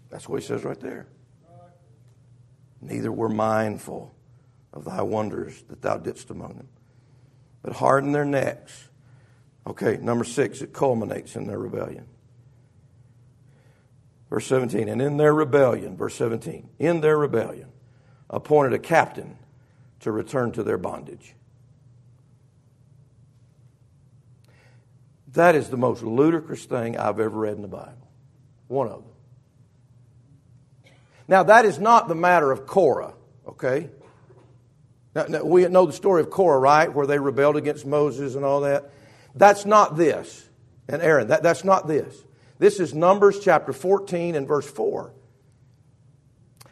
That's 0.09 0.29
what 0.29 0.41
he 0.41 0.47
says 0.47 0.65
right 0.65 0.81
there. 0.81 1.07
Neither 2.81 3.13
were 3.13 3.29
mindful 3.29 4.15
of 4.75 4.85
thy 4.85 5.01
wonders 5.01 5.63
that 5.69 5.81
thou 5.81 5.97
didst 5.97 6.29
among 6.31 6.57
them, 6.57 6.69
but 7.63 7.75
hardened 7.75 8.15
their 8.15 8.25
necks. 8.25 8.89
Okay, 9.67 9.97
number 9.97 10.25
six, 10.25 10.61
it 10.61 10.75
culminates 10.75 11.37
in 11.37 11.47
their 11.47 11.59
rebellion. 11.59 12.07
Verse 14.29 14.47
17, 14.47 14.89
and 14.89 15.01
in 15.01 15.17
their 15.17 15.33
rebellion, 15.33 15.97
verse 15.97 16.17
17, 16.17 16.69
in 16.79 17.01
their 17.01 17.17
rebellion, 17.17 17.69
appointed 18.29 18.73
a 18.73 18.79
captain 18.79 19.39
to 20.01 20.11
return 20.11 20.51
to 20.53 20.63
their 20.63 20.77
bondage. 20.77 21.35
That 25.29 25.55
is 25.55 25.69
the 25.69 25.77
most 25.77 26.03
ludicrous 26.03 26.65
thing 26.65 26.99
I've 26.99 27.21
ever 27.21 27.39
read 27.39 27.55
in 27.57 27.63
the 27.63 27.69
Bible. 27.69 28.09
One 28.69 28.89
of 28.89 29.03
them. 29.03 29.13
Now, 31.27 31.45
that 31.45 31.65
is 31.65 31.79
not 31.79 32.09
the 32.09 32.15
matter 32.15 32.51
of 32.51 32.67
Korah, 32.67 33.15
okay? 33.47 33.89
Now, 35.15 35.25
now, 35.25 35.45
we 35.45 35.67
know 35.69 35.87
the 35.87 35.93
story 35.93 36.21
of 36.21 36.31
Korah, 36.31 36.59
right? 36.59 36.93
Where 36.93 37.07
they 37.07 37.19
rebelled 37.19 37.57
against 37.57 37.87
Moses 37.87 38.35
and 38.35 38.45
all 38.45 38.63
that. 38.63 38.91
That's 39.35 39.65
not 39.65 39.97
this. 39.97 40.49
And 40.89 41.01
Aaron, 41.03 41.29
that, 41.29 41.43
that's 41.43 41.65
not 41.65 41.87
this. 41.87 42.25
This 42.59 42.81
is 42.81 42.95
Numbers 42.95 43.41
chapter 43.41 43.73
14 43.73 44.35
and 44.35 44.47
verse 44.47 44.69
4. 44.71 45.13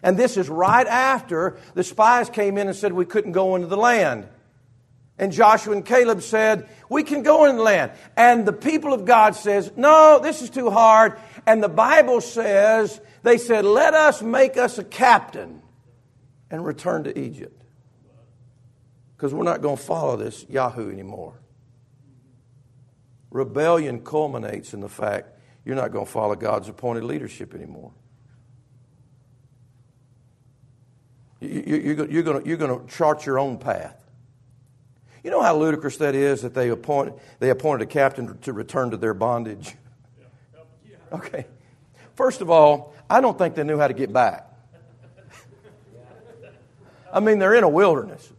And 0.03 0.17
this 0.17 0.37
is 0.37 0.49
right 0.49 0.87
after 0.87 1.59
the 1.75 1.85
spies 1.85 2.29
came 2.29 2.59
in 2.59 2.67
and 2.67 2.77
said 2.77 2.93
we 2.93 3.05
couldn't 3.05 3.33
go 3.33 3.55
into 3.55 3.69
the 3.69 3.77
land. 3.77 4.29
And 5.19 5.31
Joshua 5.31 5.75
and 5.75 5.85
Caleb 5.85 6.23
said, 6.23 6.69
We 6.89 7.05
can 7.05 7.23
go 7.23 7.45
in 7.45 7.57
the 7.57 7.63
land. 7.63 7.93
And 8.17 8.45
the 8.45 8.53
people 8.53 8.93
of 8.93 9.05
God 9.05 9.37
says, 9.37 9.71
No, 9.77 10.19
this 10.21 10.43
is 10.43 10.51
too 10.51 10.71
hard. 10.71 11.19
And 11.47 11.63
the 11.63 11.69
Bible 11.69 12.21
says, 12.21 13.01
They 13.23 13.39
said, 13.39 13.65
Let 13.65 13.95
us 13.95 14.23
make 14.23 14.57
us 14.57 14.79
a 14.79 14.85
captain 14.85 15.63
and 16.51 16.65
return 16.65 17.05
to 17.05 17.17
Egypt. 17.17 17.62
Because 19.23 19.35
we're 19.35 19.45
not 19.45 19.63
going 19.63 19.77
to 19.77 19.83
follow 19.83 20.17
this 20.17 20.45
Yahoo 20.49 20.91
anymore. 20.91 21.35
Rebellion 23.31 24.01
culminates 24.01 24.75
in 24.75 24.81
the 24.81 24.89
fact 24.89 25.39
you're 25.65 25.77
not 25.77 25.93
going 25.93 26.07
to 26.07 26.11
follow 26.11 26.35
God's 26.35 26.69
appointed 26.69 27.05
leadership 27.05 27.55
anymore. 27.55 27.93
You're 31.39 32.25
going 32.25 32.43
to 32.45 32.83
chart 32.93 33.25
your 33.25 33.39
own 33.39 33.59
path. 33.59 33.95
You 35.23 35.31
know 35.31 35.41
how 35.41 35.57
ludicrous 35.57 35.99
that 35.99 36.17
is 36.17 36.43
that 36.43 36.55
they 36.55 36.71
appointed, 36.71 37.15
they 37.39 37.51
appointed 37.51 37.85
a 37.85 37.87
captain 37.93 38.37
to 38.39 38.53
return 38.53 38.91
to 38.91 38.97
their 38.97 39.15
bondage? 39.15 39.77
Okay. 41.13 41.47
First 42.17 42.41
of 42.41 42.51
all, 42.51 42.93
I 43.09 43.21
don't 43.21 43.39
think 43.39 43.55
they 43.55 43.63
knew 43.63 43.79
how 43.79 43.87
to 43.87 43.95
get 43.95 44.13
back. 44.13 44.53
I 47.13 47.21
mean, 47.21 47.39
they're 47.39 47.55
in 47.55 47.63
a 47.63 47.69
wilderness. 47.69 48.32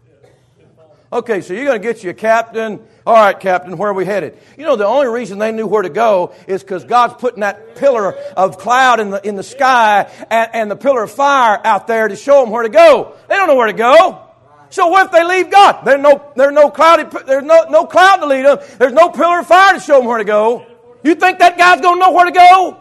Okay, 1.13 1.41
so 1.41 1.53
you're 1.53 1.65
going 1.65 1.79
to 1.79 1.87
get 1.87 2.03
you 2.03 2.09
a 2.09 2.15
captain. 2.15 2.83
All 3.05 3.13
right, 3.13 3.39
captain, 3.39 3.77
where 3.77 3.91
are 3.91 3.93
we 3.93 4.03
headed? 4.03 4.35
You 4.57 4.65
know, 4.65 4.75
the 4.75 4.87
only 4.87 5.05
reason 5.07 5.37
they 5.37 5.51
knew 5.51 5.67
where 5.67 5.83
to 5.83 5.89
go 5.89 6.33
is 6.47 6.63
because 6.63 6.85
God's 6.85 7.13
putting 7.13 7.41
that 7.41 7.75
pillar 7.75 8.15
of 8.35 8.57
cloud 8.57 8.99
in 8.99 9.11
the, 9.11 9.27
in 9.27 9.35
the 9.35 9.43
sky 9.43 10.09
and, 10.31 10.49
and 10.53 10.71
the 10.71 10.75
pillar 10.75 11.03
of 11.03 11.11
fire 11.11 11.61
out 11.63 11.85
there 11.85 12.07
to 12.07 12.15
show 12.15 12.41
them 12.41 12.49
where 12.49 12.63
to 12.63 12.69
go. 12.69 13.15
They 13.29 13.35
don't 13.35 13.47
know 13.47 13.55
where 13.55 13.67
to 13.67 13.73
go. 13.73 14.27
So 14.71 14.87
what 14.87 15.05
if 15.05 15.11
they 15.11 15.23
leave 15.23 15.51
God? 15.51 15.85
There's 15.85 16.01
no, 16.01 16.31
there's 16.35 16.51
no 16.51 16.71
cloudy, 16.71 17.03
there's 17.27 17.43
no, 17.43 17.65
no 17.69 17.85
cloud 17.85 18.15
to 18.15 18.25
lead 18.25 18.45
them. 18.45 18.57
There's 18.79 18.93
no 18.93 19.09
pillar 19.09 19.41
of 19.41 19.45
fire 19.45 19.75
to 19.75 19.79
show 19.79 19.99
them 19.99 20.07
where 20.07 20.17
to 20.17 20.23
go. 20.23 20.65
You 21.03 21.13
think 21.13 21.37
that 21.39 21.59
guy's 21.59 21.79
going 21.79 21.97
to 21.97 21.99
know 21.99 22.11
where 22.11 22.25
to 22.25 22.31
go? 22.31 22.79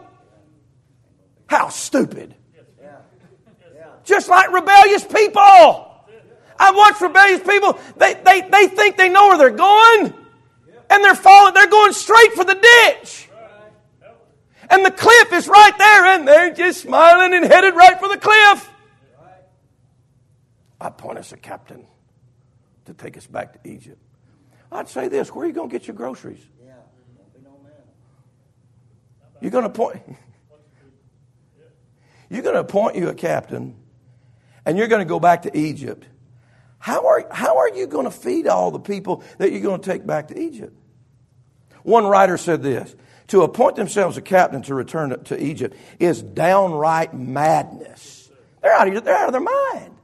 How 1.45 1.69
stupid. 1.69 2.33
Just 4.05 4.27
like 4.27 4.51
rebellious 4.51 5.03
people. 5.03 5.92
I've 6.59 6.75
watched 6.75 7.01
rebellious 7.01 7.41
people, 7.41 7.79
they, 7.97 8.13
they, 8.13 8.41
they 8.41 8.67
think 8.67 8.97
they 8.97 9.09
know 9.09 9.29
where 9.29 9.37
they're 9.37 9.49
going. 9.49 10.13
And 10.89 11.03
they're 11.03 11.15
falling, 11.15 11.53
they're 11.53 11.67
going 11.67 11.93
straight 11.93 12.33
for 12.33 12.43
the 12.43 12.55
ditch. 12.55 13.29
And 14.69 14.85
the 14.85 14.91
cliff 14.91 15.33
is 15.33 15.47
right 15.47 15.77
there, 15.77 16.05
and 16.05 16.27
they're 16.27 16.53
just 16.53 16.81
smiling 16.81 17.33
and 17.33 17.45
headed 17.45 17.75
right 17.75 17.99
for 17.99 18.07
the 18.07 18.17
cliff. 18.17 18.71
I 20.79 20.89
point 20.89 21.17
us 21.17 21.31
a 21.31 21.37
captain 21.37 21.87
to 22.85 22.93
take 22.93 23.17
us 23.17 23.25
back 23.27 23.53
to 23.53 23.69
Egypt. 23.69 23.99
I'd 24.71 24.89
say 24.89 25.07
this 25.07 25.29
where 25.33 25.45
are 25.45 25.47
you 25.47 25.53
going 25.53 25.69
to 25.69 25.71
get 25.71 25.87
your 25.87 25.95
groceries? 25.95 26.43
You're 29.41 29.51
going 29.51 29.63
to 29.63 29.69
appoint. 29.69 30.01
You're 32.29 32.41
going 32.41 32.55
to 32.55 32.61
appoint 32.61 32.95
you 32.95 33.09
a 33.09 33.13
captain, 33.13 33.75
and 34.65 34.75
you're 34.75 34.87
going 34.87 35.01
to 35.01 35.05
go 35.05 35.19
back 35.19 35.43
to 35.43 35.55
Egypt. 35.55 36.07
How 36.83 37.07
are, 37.07 37.25
how 37.31 37.59
are 37.59 37.69
you 37.69 37.87
going 37.87 38.03
to 38.03 38.11
feed 38.11 38.45
all 38.45 38.69
the 38.69 38.77
people 38.77 39.23
that 39.37 39.53
you're 39.53 39.61
going 39.61 39.79
to 39.79 39.89
take 39.89 40.05
back 40.05 40.27
to 40.27 40.37
Egypt? 40.37 40.77
One 41.83 42.05
writer 42.05 42.35
said 42.35 42.61
this 42.61 42.93
To 43.27 43.43
appoint 43.43 43.77
themselves 43.77 44.17
a 44.17 44.21
captain 44.21 44.63
to 44.63 44.75
return 44.75 45.17
to, 45.23 45.41
Egypt 45.41 45.77
is 45.97 46.21
downright 46.21 47.13
madness. 47.13 48.29
They're 48.61 48.73
out, 48.73 48.89
of, 48.89 49.01
they're 49.05 49.15
out 49.15 49.27
of 49.27 49.31
their 49.31 49.39
mind. 49.39 49.95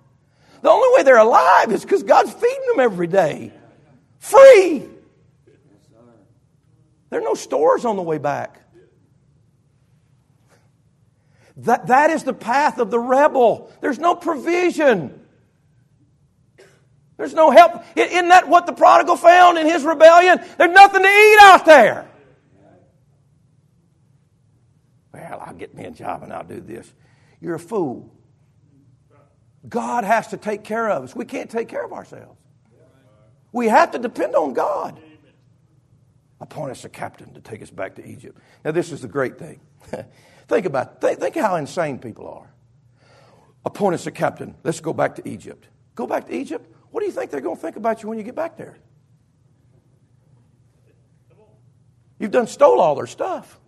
The 0.62 0.70
only 0.70 0.88
way 0.96 1.04
they're 1.04 1.18
alive 1.18 1.70
is 1.74 1.82
because 1.84 2.04
God's 2.04 2.32
feeding 2.32 2.68
them 2.68 2.80
every 2.80 3.08
day. 3.08 3.52
Free. 4.20 4.88
There 7.10 7.20
are 7.20 7.24
no 7.24 7.34
stores 7.34 7.84
on 7.84 7.98
the 7.98 8.04
way 8.04 8.20
back. 8.20 8.58
That, 11.58 11.88
that 11.88 12.10
is 12.12 12.24
the 12.24 12.34
path 12.34 12.80
of 12.80 12.89
the 12.89 13.00
rebel. 13.00 13.70
There's 13.82 14.00
no 14.00 14.15
provision. 14.15 15.26
There's 17.20 17.34
no 17.34 17.52
help. 17.52 17.84
Isn't 17.98 18.30
that 18.30 18.48
what 18.48 18.66
the 18.66 18.72
prodigal 18.72 19.18
found 19.18 19.58
in 19.58 19.68
his 19.68 19.84
rebellion? 19.84 20.40
There's 20.58 20.72
nothing 20.72 21.04
to 21.04 21.10
eat 21.10 21.38
out 21.42 21.66
there. 21.66 22.10
Well, 25.14 25.44
I'll 25.46 25.54
get 25.54 25.76
me 25.76 25.84
a 25.84 25.92
job 25.92 26.24
and 26.24 26.32
I'll 26.32 26.46
do 26.46 26.62
this. 26.62 26.90
You're 27.42 27.56
a 27.56 27.60
fool. 27.60 28.10
God 29.68 30.06
has 30.06 30.28
to 30.28 30.38
take 30.38 30.64
care 30.64 30.90
of 30.90 31.04
us. 31.04 31.14
We 31.14 31.26
can't 31.26 31.52
take 31.52 31.68
care 31.68 31.84
of 31.84 31.92
ourselves. 31.92 32.40
We 33.52 33.68
have 33.68 33.92
to 33.92 34.00
depend 34.00 34.34
on 34.36 34.54
God. 34.54 34.98
Appoint 36.40 36.72
us 36.72 36.86
a 36.86 36.90
captain 36.90 37.34
to 37.34 37.42
take 37.42 37.62
us 37.62 37.70
back 37.70 37.96
to 37.96 38.08
Egypt. 38.08 38.40
Now, 38.64 38.72
this 38.72 38.94
is 38.94 39.02
the 39.02 39.10
great 39.10 39.38
thing. 39.38 39.60
think 40.48 40.66
about 40.66 41.02
think, 41.02 41.20
think 41.20 41.36
how 41.36 41.58
insane 41.58 42.00
people 42.00 42.30
are. 42.30 42.50
Appoint 43.66 43.96
us 43.96 44.08
a 44.08 44.12
captain. 44.12 44.56
Let's 44.64 44.80
go 44.80 44.94
back 44.94 45.16
to 45.16 45.28
Egypt. 45.28 45.68
Go 45.96 46.08
back 46.08 46.28
to 46.28 46.34
Egypt? 46.34 46.78
What 46.91 47.02
do 47.02 47.06
you 47.06 47.12
think 47.12 47.32
they're 47.32 47.41
going 47.41 47.56
to 47.56 47.62
think 47.62 47.75
about 47.75 48.02
you 48.04 48.10
when 48.10 48.17
you 48.17 48.23
get 48.23 48.36
back 48.36 48.58
there? 48.58 48.78
You've 52.19 52.32
done 52.32 52.47
stole 52.47 52.82
all 52.82 52.95
their 52.95 53.08
stuff. 53.08 53.60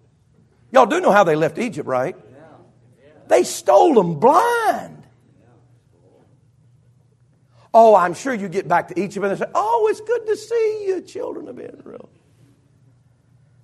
Y'all 0.72 0.86
do 0.86 1.00
know 1.00 1.12
how 1.12 1.24
they 1.24 1.36
left 1.36 1.58
Egypt, 1.58 1.88
right? 1.88 2.16
They 3.28 3.44
stole 3.44 3.94
them 3.94 4.20
blind. 4.20 5.04
Oh, 7.74 7.96
I'm 7.96 8.14
sure 8.14 8.34
you 8.34 8.50
get 8.50 8.68
back 8.68 8.90
to 8.90 9.00
Egypt 9.00 9.26
and 9.26 9.34
they 9.34 9.40
say, 9.46 9.50
Oh, 9.56 9.88
it's 9.90 10.02
good 10.02 10.28
to 10.28 10.36
see 10.36 10.86
you, 10.88 11.02
children 11.02 11.48
of 11.48 11.58
Israel. 11.58 12.10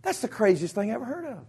That's 0.01 0.21
the 0.21 0.29
craziest 0.29 0.73
thing 0.73 0.91
I 0.91 0.93
ever 0.93 1.03
heard 1.03 1.25
of. 1.25 1.45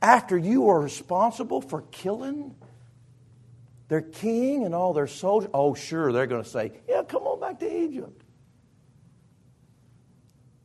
After 0.00 0.36
you 0.36 0.70
are 0.70 0.80
responsible 0.80 1.60
for 1.60 1.82
killing 1.92 2.56
their 3.92 4.00
king 4.00 4.64
and 4.64 4.74
all 4.74 4.94
their 4.94 5.06
soldiers, 5.06 5.50
oh, 5.52 5.74
sure, 5.74 6.12
they're 6.12 6.26
going 6.26 6.42
to 6.42 6.48
say, 6.48 6.72
Yeah, 6.88 7.02
come 7.02 7.24
on 7.24 7.38
back 7.38 7.58
to 7.58 7.70
Egypt. 7.70 8.22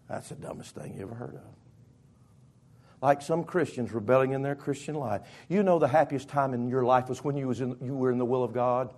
That's 0.07 0.29
the 0.29 0.35
dumbest 0.35 0.73
thing 0.73 0.95
you 0.95 1.01
ever 1.01 1.13
heard 1.13 1.35
of. 1.35 1.41
Like 3.01 3.21
some 3.21 3.43
Christians 3.43 3.91
rebelling 3.91 4.31
in 4.31 4.43
their 4.43 4.55
Christian 4.55 4.95
life. 4.95 5.23
You 5.49 5.61
know 5.61 5.77
the 5.77 5.89
happiest 5.89 6.29
time 6.29 6.53
in 6.53 6.69
your 6.69 6.85
life 6.85 7.09
was 7.09 7.21
when 7.21 7.35
you, 7.35 7.49
was 7.49 7.59
in, 7.59 7.75
you 7.81 7.93
were 7.95 8.13
in 8.13 8.17
the 8.17 8.23
will 8.23 8.45
of 8.45 8.53
God? 8.53 8.93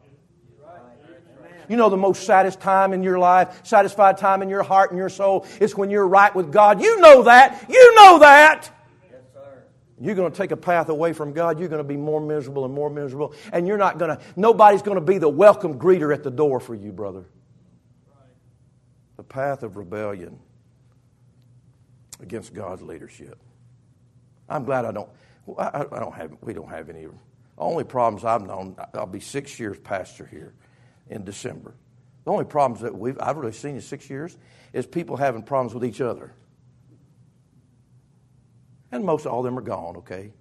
You 1.68 1.76
know, 1.76 1.90
the 1.90 1.98
most 1.98 2.28
satisfied 2.28 2.62
time 2.62 2.94
in 2.94 3.02
your 3.02 3.18
life, 3.18 3.66
satisfied 3.66 4.20
time 4.20 4.44
in 4.44 4.50
your 4.50 4.62
heart 4.62 4.92
and 4.92 5.00
your 5.00 5.10
soul 5.10 5.48
is 5.60 5.76
when 5.76 5.90
you're 5.90 6.08
right 6.08 6.36
with 6.36 6.52
God. 6.52 6.84
You 6.84 7.02
know 7.02 7.24
that. 7.24 7.66
You 7.68 7.96
know 7.96 8.20
that. 8.20 8.70
You're 10.00 10.16
going 10.16 10.32
to 10.32 10.38
take 10.38 10.52
a 10.52 10.58
path 10.58 10.90
away 10.90 11.14
from 11.14 11.34
God, 11.34 11.60
you're 11.60 11.68
going 11.68 11.84
to 11.84 11.88
be 11.88 11.98
more 11.98 12.22
miserable 12.22 12.66
and 12.66 12.74
more 12.74 12.90
miserable. 12.90 13.34
And 13.52 13.68
you're 13.68 13.78
not 13.78 13.98
going 13.98 14.16
to, 14.16 14.24
nobody's 14.36 14.82
going 14.82 14.96
to 14.96 15.02
be 15.02 15.18
the 15.18 15.30
welcome 15.30 15.78
greeter 15.78 16.14
at 16.14 16.24
the 16.24 16.32
door 16.32 16.60
for 16.60 16.76
you, 16.76 16.92
brother. 16.92 17.26
The 19.18 19.24
path 19.24 19.64
of 19.64 19.76
rebellion 19.76 20.40
against 22.22 22.54
God's 22.54 22.82
leadership. 22.82 23.38
I'm 24.48 24.64
glad 24.64 24.86
I 24.86 24.92
don't, 24.92 25.10
I, 25.58 25.86
I 25.92 26.00
don't 26.00 26.14
have, 26.14 26.32
we 26.42 26.54
don't 26.54 26.70
have 26.70 26.90
any. 26.90 27.08
Only 27.58 27.84
problems 27.84 28.24
I've 28.24 28.42
known, 28.42 28.76
I'll 28.94 29.06
be 29.06 29.20
six 29.20 29.60
years 29.60 29.78
pastor 29.80 30.26
here 30.26 30.54
in 31.10 31.26
December. 31.26 31.76
The 32.24 32.32
only 32.32 32.46
problems 32.46 32.82
that 32.82 32.96
we've, 32.96 33.18
I've 33.20 33.38
really 33.38 33.54
seen 33.54 33.76
in 33.76 33.82
six 33.82 34.10
years 34.10 34.38
is 34.72 34.86
people 34.86 35.18
having 35.18 35.44
problems 35.44 35.74
with 35.74 35.84
each 35.84 36.00
other. 36.00 36.34
And 38.92 39.06
most 39.06 39.26
all 39.26 39.40
of 39.40 39.46
them 39.46 39.58
are 39.58 39.62
gone, 39.62 39.98
okay? 39.98 40.32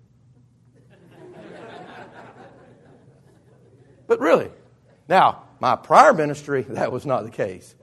But 4.07 4.21
really, 4.21 4.51
now, 5.09 5.45
my 5.61 5.77
prior 5.77 6.13
ministry, 6.13 6.63
that 6.71 6.91
was 6.91 7.07
not 7.07 7.25
the 7.25 7.31
case. 7.31 7.77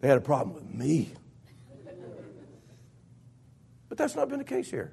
they 0.00 0.08
had 0.08 0.16
a 0.16 0.22
problem 0.22 0.54
with 0.54 0.72
me. 0.72 1.10
But 3.88 3.98
that's 3.98 4.14
not 4.14 4.28
been 4.28 4.38
the 4.38 4.44
case 4.44 4.70
here. 4.70 4.92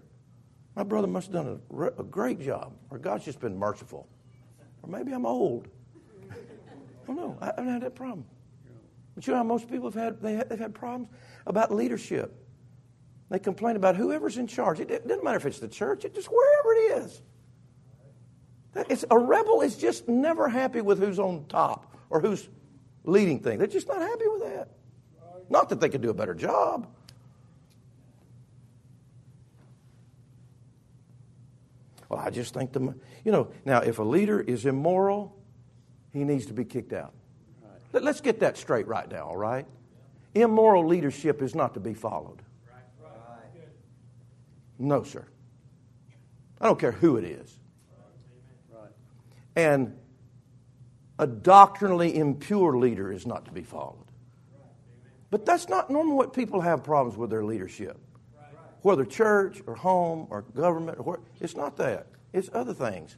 My 0.76 0.84
brother 0.84 1.08
must 1.08 1.32
have 1.32 1.34
done 1.34 1.62
a, 1.72 2.02
a 2.02 2.04
great 2.04 2.42
job, 2.42 2.74
or 2.90 2.98
God's 2.98 3.24
just 3.24 3.40
been 3.40 3.58
merciful. 3.58 4.08
Or 4.82 4.90
maybe 4.90 5.14
I'm 5.14 5.26
old. 5.26 5.68
I 6.32 6.36
don't 7.08 7.16
know. 7.16 7.38
I 7.40 7.46
haven't 7.48 7.70
had 7.70 7.82
that 7.84 7.96
problem. 7.96 8.26
But 9.14 9.28
you 9.28 9.32
know 9.32 9.38
how 9.38 9.44
most 9.44 9.70
people 9.70 9.90
have 9.90 10.02
had, 10.02 10.22
they 10.22 10.34
have, 10.34 10.50
they've 10.50 10.60
had 10.60 10.74
problems 10.74 11.08
about 11.46 11.74
leadership. 11.74 12.45
They 13.30 13.40
complain 13.40 13.76
about 13.76 13.96
whoever's 13.96 14.38
in 14.38 14.48
charge. 14.48 14.80
It, 14.80 14.90
doesn't 15.08 15.24
matter 15.24 15.38
if 15.38 15.46
it's 15.46 15.60
the 15.60 15.68
church, 15.68 16.06
it's 16.06 16.16
just 16.16 16.28
wherever 16.28 16.74
it 16.74 17.04
is. 17.04 17.22
It's, 18.90 19.06
a 19.10 19.18
rebel 19.18 19.62
is 19.62 19.78
just 19.78 20.08
never 20.08 20.50
happy 20.50 20.82
with 20.82 21.00
who's 21.00 21.18
on 21.18 21.46
top 21.48 21.96
or 22.10 22.20
who's 22.20 22.50
leading 23.04 23.40
things. 23.40 23.60
They're 23.60 23.68
just 23.68 23.88
not 23.88 24.02
happy 24.02 24.28
with 24.28 24.44
that. 24.44 24.70
Not 25.50 25.70
that 25.70 25.80
they 25.80 25.90
could 25.90 26.02
do 26.02 26.10
a 26.10 26.14
better 26.14 26.34
job. 26.34 26.88
Well, 32.10 32.20
I 32.20 32.30
just 32.30 32.54
think 32.54 32.74
the, 32.74 32.94
you 33.24 33.32
know, 33.32 33.50
now 33.64 33.80
if 33.80 34.00
a 34.00 34.04
leader 34.04 34.40
is 34.40 34.66
immoral, 34.66 35.36
he 36.14 36.24
needs 36.24 36.46
to 36.48 36.54
be 36.54 36.66
kicked 36.66 36.94
out. 36.94 37.14
Let's 37.94 38.22
get 38.22 38.42
that 38.42 38.58
straight 38.58 38.88
right 38.88 39.10
now, 39.10 39.28
all 39.28 39.38
right? 39.38 39.66
Immoral 40.34 40.86
leadership 40.86 41.42
is 41.42 41.56
not 41.56 41.74
to 41.76 41.80
be 41.80 41.94
followed. 41.94 42.42
No, 44.78 45.04
sir. 45.04 45.26
I 46.60 46.66
don't 46.66 46.80
care 46.80 46.92
who 46.92 47.18
it 47.18 47.26
is. 47.26 47.60
And 49.56 49.98
a 51.18 51.28
doctrinally 51.28 52.18
impure 52.18 52.78
leader 52.78 53.12
is 53.12 53.26
not 53.26 53.46
to 53.46 53.52
be 53.52 53.62
followed. 53.62 54.06
But 55.30 55.46
that's 55.46 55.70
not 55.70 55.90
normally 55.90 56.16
what 56.16 56.34
people 56.34 56.62
have 56.62 56.84
problems 56.84 57.18
with 57.18 57.30
their 57.30 57.44
leadership 57.44 58.00
whether 58.86 59.04
church 59.04 59.64
or 59.66 59.74
home 59.74 60.28
or 60.30 60.44
government 60.44 61.00
or 61.00 61.20
it's 61.42 61.56
not 61.56 61.76
that. 61.76 62.06
It's 62.34 62.52
other 62.54 62.74
things. 62.76 63.18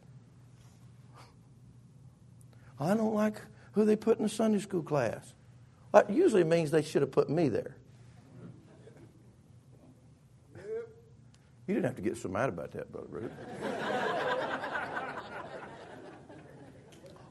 I 2.79 2.93
don't 2.93 3.13
like 3.13 3.41
who 3.73 3.83
they 3.83 3.97
put 3.97 4.17
in 4.17 4.23
the 4.23 4.29
Sunday 4.29 4.59
school 4.59 4.81
class. 4.81 5.33
That 5.91 6.09
usually 6.09 6.45
means 6.45 6.71
they 6.71 6.83
should 6.83 7.01
have 7.01 7.11
put 7.11 7.29
me 7.29 7.49
there. 7.49 7.75
You 11.67 11.73
didn't 11.73 11.85
have 11.85 11.95
to 11.97 12.01
get 12.01 12.17
so 12.17 12.29
mad 12.29 12.49
about 12.49 12.71
that, 12.71 12.91
Brother 12.91 13.07
Ruth. 13.09 13.31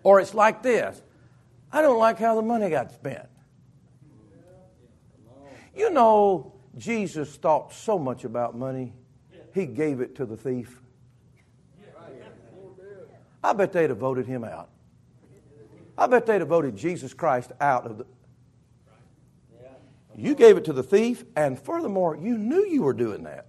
or 0.02 0.20
it's 0.20 0.34
like 0.34 0.62
this 0.62 1.02
I 1.72 1.82
don't 1.82 1.98
like 1.98 2.18
how 2.18 2.34
the 2.36 2.42
money 2.42 2.70
got 2.70 2.92
spent. 2.92 3.28
You 5.74 5.90
know, 5.90 6.54
Jesus 6.76 7.36
thought 7.36 7.72
so 7.72 7.98
much 7.98 8.24
about 8.24 8.56
money, 8.56 8.92
he 9.52 9.66
gave 9.66 10.00
it 10.00 10.14
to 10.16 10.26
the 10.26 10.36
thief. 10.36 10.80
I 13.42 13.52
bet 13.52 13.72
they'd 13.72 13.90
have 13.90 13.98
voted 13.98 14.26
him 14.26 14.42
out. 14.44 14.70
I 15.96 16.06
bet 16.06 16.26
they'd 16.26 16.40
have 16.40 16.48
voted 16.48 16.76
Jesus 16.76 17.14
Christ 17.14 17.52
out 17.60 17.86
of 17.86 17.98
the. 17.98 18.06
You 20.16 20.34
gave 20.34 20.56
it 20.56 20.64
to 20.64 20.72
the 20.72 20.82
thief, 20.82 21.24
and 21.36 21.58
furthermore, 21.58 22.16
you 22.16 22.38
knew 22.38 22.66
you 22.66 22.82
were 22.82 22.94
doing 22.94 23.24
that, 23.24 23.46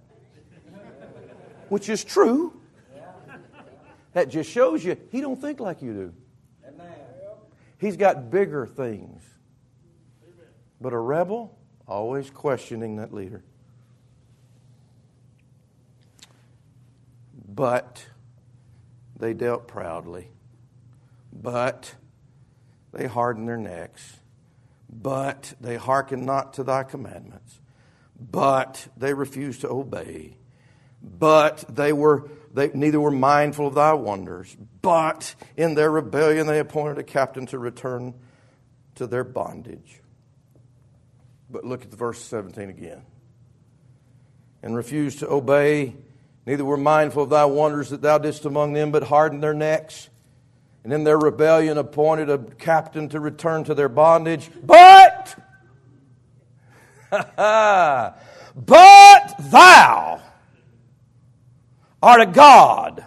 which 1.68 1.88
is 1.88 2.04
true. 2.04 2.60
That 4.12 4.30
just 4.30 4.50
shows 4.50 4.84
you 4.84 4.96
he 5.10 5.20
don't 5.20 5.40
think 5.40 5.60
like 5.60 5.82
you 5.82 5.92
do. 5.92 6.14
He's 7.78 7.96
got 7.96 8.30
bigger 8.30 8.66
things. 8.66 9.22
But 10.80 10.92
a 10.92 10.98
rebel, 10.98 11.56
always 11.86 12.30
questioning 12.30 12.96
that 12.96 13.12
leader. 13.12 13.44
But 17.48 18.06
they 19.16 19.34
dealt 19.34 19.68
proudly. 19.68 20.30
But 21.32 21.94
they 22.92 23.06
hardened 23.06 23.48
their 23.48 23.56
necks. 23.56 24.18
But 24.90 25.54
they 25.60 25.76
hearkened 25.76 26.24
not 26.24 26.54
to 26.54 26.64
thy 26.64 26.82
commandments. 26.82 27.60
But 28.18 28.88
they 28.96 29.14
refused 29.14 29.60
to 29.60 29.68
obey. 29.68 30.37
But 31.02 31.64
they 31.74 31.92
were 31.92 32.28
they 32.54 32.70
neither 32.74 33.00
were 33.00 33.10
mindful 33.10 33.68
of 33.68 33.74
thy 33.74 33.92
wonders. 33.92 34.56
But 34.82 35.34
in 35.56 35.74
their 35.74 35.90
rebellion 35.90 36.46
they 36.46 36.58
appointed 36.58 36.98
a 36.98 37.02
captain 37.02 37.46
to 37.46 37.58
return 37.58 38.14
to 38.96 39.06
their 39.06 39.24
bondage. 39.24 40.00
But 41.50 41.64
look 41.64 41.82
at 41.82 41.90
the 41.90 41.96
verse 41.96 42.22
17 42.22 42.68
again. 42.68 43.02
And 44.62 44.76
refused 44.76 45.20
to 45.20 45.28
obey, 45.28 45.94
neither 46.46 46.64
were 46.64 46.76
mindful 46.76 47.22
of 47.22 47.30
thy 47.30 47.44
wonders 47.44 47.90
that 47.90 48.02
thou 48.02 48.18
didst 48.18 48.44
among 48.44 48.72
them, 48.72 48.90
but 48.90 49.04
hardened 49.04 49.42
their 49.42 49.54
necks. 49.54 50.10
And 50.84 50.92
in 50.92 51.04
their 51.04 51.18
rebellion 51.18 51.78
appointed 51.78 52.28
a 52.28 52.38
captain 52.38 53.08
to 53.10 53.20
return 53.20 53.64
to 53.64 53.74
their 53.74 53.88
bondage. 53.88 54.50
But, 54.64 55.36
but 57.10 58.14
thou 59.38 60.22
art 62.02 62.20
a 62.20 62.26
God 62.26 63.04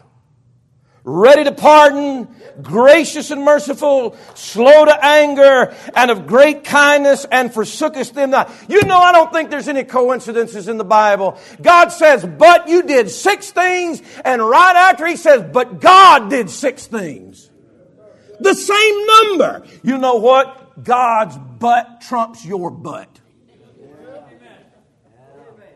ready 1.04 1.44
to 1.44 1.52
pardon, 1.52 2.28
gracious 2.62 3.32
and 3.32 3.44
merciful, 3.44 4.16
slow 4.36 4.86
to 4.86 5.06
anger, 5.06 5.76
and 5.96 6.12
of 6.12 6.28
great 6.28 6.64
kindness, 6.64 7.26
and 7.32 7.52
forsookest 7.52 8.14
them 8.14 8.30
not. 8.30 8.52
You 8.68 8.84
know, 8.84 8.98
I 8.98 9.12
don't 9.12 9.32
think 9.34 9.50
there's 9.50 9.68
any 9.68 9.84
coincidences 9.84 10.68
in 10.68 10.78
the 10.78 10.84
Bible. 10.84 11.40
God 11.62 11.90
says, 11.90 12.26
but 12.26 12.68
you 12.68 12.84
did 12.84 13.10
six 13.10 13.52
things, 13.52 14.02
and 14.24 14.48
right 14.48 14.76
after 14.76 15.08
he 15.08 15.16
says, 15.16 15.44
but 15.52 15.82
God 15.82 16.30
did 16.30 16.50
six 16.50 16.86
things. 16.86 17.50
The 18.40 18.54
same 18.54 19.06
number. 19.06 19.68
You 19.84 19.98
know 19.98 20.16
what? 20.16 20.84
God's 20.84 21.38
butt 21.38 22.02
trumps 22.02 22.46
your 22.46 22.72
butt. 22.72 23.20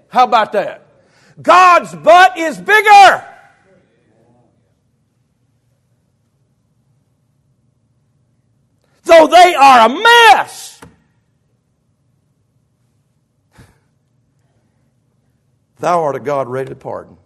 How 0.07 0.23
about 0.23 0.53
that? 0.53 0.84
God's 1.41 1.93
butt 1.95 2.37
is 2.37 2.57
bigger. 2.57 3.23
though 9.05 9.27
they 9.27 9.55
are 9.55 9.85
a 9.85 9.89
mess. 9.89 10.81
Thou 15.79 16.03
art 16.03 16.15
a 16.15 16.19
God 16.19 16.47
ready 16.47 16.69
to 16.69 16.75
pardon. 16.75 17.17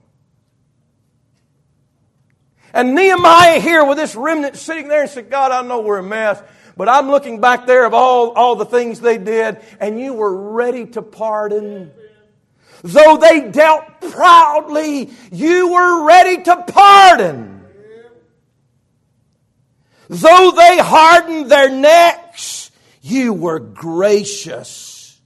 And 2.73 2.93
Nehemiah 2.93 3.59
here 3.59 3.83
with 3.83 3.97
this 3.97 4.15
remnant 4.15 4.55
sitting 4.55 4.87
there 4.89 5.01
and 5.01 5.09
said, 5.09 5.29
God, 5.29 5.51
I 5.51 5.65
know 5.67 5.81
we're 5.81 5.99
a 5.99 6.03
mess, 6.03 6.41
but 6.77 6.87
I'm 6.87 7.09
looking 7.09 7.41
back 7.41 7.65
there 7.65 7.85
of 7.85 7.93
all, 7.93 8.31
all 8.31 8.55
the 8.55 8.65
things 8.65 8.99
they 8.99 9.17
did, 9.17 9.59
and 9.79 9.99
you 9.99 10.13
were 10.13 10.51
ready 10.51 10.85
to 10.87 11.01
pardon. 11.01 11.91
Though 12.83 13.17
they 13.17 13.49
dealt 13.49 14.01
proudly, 14.01 15.11
you 15.31 15.73
were 15.73 16.05
ready 16.05 16.41
to 16.43 16.63
pardon. 16.67 17.65
Though 20.07 20.51
they 20.51 20.77
hardened 20.77 21.51
their 21.51 21.69
necks, 21.69 22.71
you 23.01 23.33
were 23.33 23.59
gracious. 23.59 25.19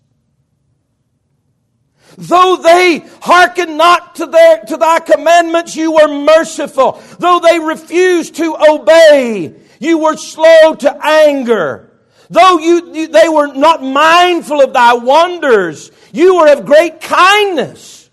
Though 2.17 2.57
they 2.57 3.03
hearkened 3.21 3.77
not 3.77 4.15
to, 4.15 4.27
their, 4.27 4.59
to 4.61 4.77
thy 4.77 4.99
commandments, 4.99 5.75
you 5.75 5.93
were 5.93 6.07
merciful. 6.07 7.01
Though 7.19 7.39
they 7.39 7.59
refused 7.59 8.35
to 8.35 8.55
obey, 8.69 9.55
you 9.79 9.99
were 9.99 10.17
slow 10.17 10.75
to 10.75 11.05
anger. 11.05 11.91
Though 12.29 12.59
you, 12.59 12.93
you, 12.93 13.07
they 13.07 13.29
were 13.29 13.53
not 13.53 13.83
mindful 13.83 14.61
of 14.61 14.73
thy 14.73 14.93
wonders, 14.93 15.91
you 16.13 16.37
were 16.37 16.53
of 16.53 16.65
great 16.65 17.01
kindness. 17.01 18.09